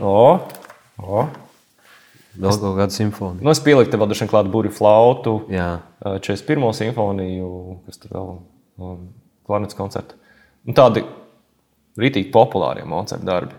[0.00, 0.16] O,
[0.96, 1.26] o.
[2.34, 3.44] Vēl kaut kāda simfonija.
[3.44, 5.68] Nu, es pieliku tev vēl dažiem klāt burbuļu flautu, Jā,
[6.02, 6.64] 41.
[6.80, 7.50] simfoniju,
[7.84, 8.32] kas tur vēl
[8.80, 9.04] um,
[9.46, 10.16] klarnets koncertu.
[10.64, 11.04] Nu, tādi
[12.00, 13.56] rītīgi populārie Mocerta darbi,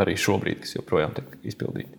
[0.00, 1.98] arī šobrīd, kas joprojām tiek izpildīti.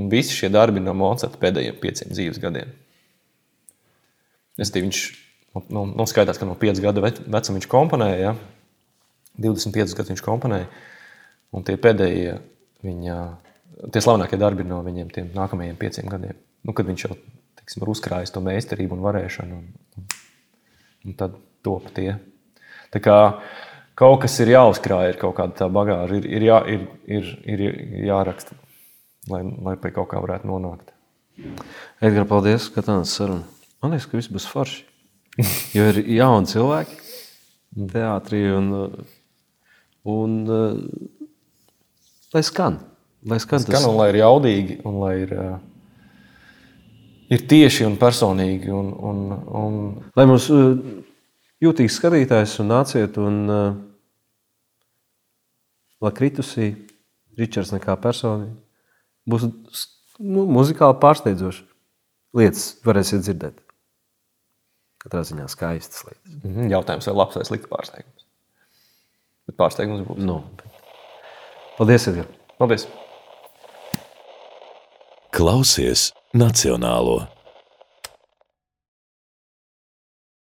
[0.00, 2.72] Un visi šie darbi no Mocerta pēdējiem pieciem dzīves gadiem.
[4.60, 5.02] Es tie viņš,
[5.72, 8.32] nu, nu, skaitās, ka no 5 gadu vec- vecuma viņš komponēja, ja?
[9.40, 10.68] 25 gadus viņš komponēja,
[11.56, 12.34] un tie pēdējie
[12.84, 13.18] viņa,
[13.92, 16.36] tie slavenākie darbi no viņiem tiem nākamajiem pieciem gadiem.
[16.68, 17.16] Nu, kad viņš jau,
[17.58, 20.08] teiksim, ir uzkrājis to meistarību un varēšanu, un, un,
[21.08, 22.18] un tad top tie.
[22.92, 23.16] Tā kā
[23.98, 27.64] kaut kas ir jāuzkrāj, ir kaut kāda tā bagāža, ir, ir, jā, ir, ir, ir
[28.08, 28.56] jāraksta,
[29.32, 30.92] lai, lai pie kaut kā varētu nonākt.
[32.02, 33.46] Edgars, paldies, ka tā nāca saruna.
[33.82, 34.84] Man liekas, ka viss būs forši.
[35.76, 36.98] Jo ir jauni cilvēki
[37.92, 38.66] teātrī un,
[40.04, 40.34] un
[42.34, 42.80] lai skan.
[43.28, 45.32] Lai skan Gan un lai ir jaudīgi, un lai ir,
[47.32, 48.72] ir tieši un personīgi.
[48.74, 49.22] Un, un,
[49.62, 49.78] un,
[50.18, 50.74] Lai mums uh,
[51.62, 53.70] jūtīgs skatītājs un nāciet un uh,
[56.02, 56.72] lai kritusī
[57.38, 58.58] Ričards nekā personīgi
[59.28, 61.66] būs nu, muzikāli pārsteidzoši.
[62.36, 63.58] Lietas varēsiet dzirdēt.
[65.02, 66.36] Katrā ziņā skaistas lietas.
[66.40, 68.26] Mhm, jautājums, vai labs vai slikts pārsteigums.
[69.48, 70.22] Bet pārsteigums būs.
[70.22, 70.38] Nu,
[71.76, 72.40] paldies, Edgars!
[72.60, 72.86] Paldies!
[75.32, 77.31] Klausies Nacionālo!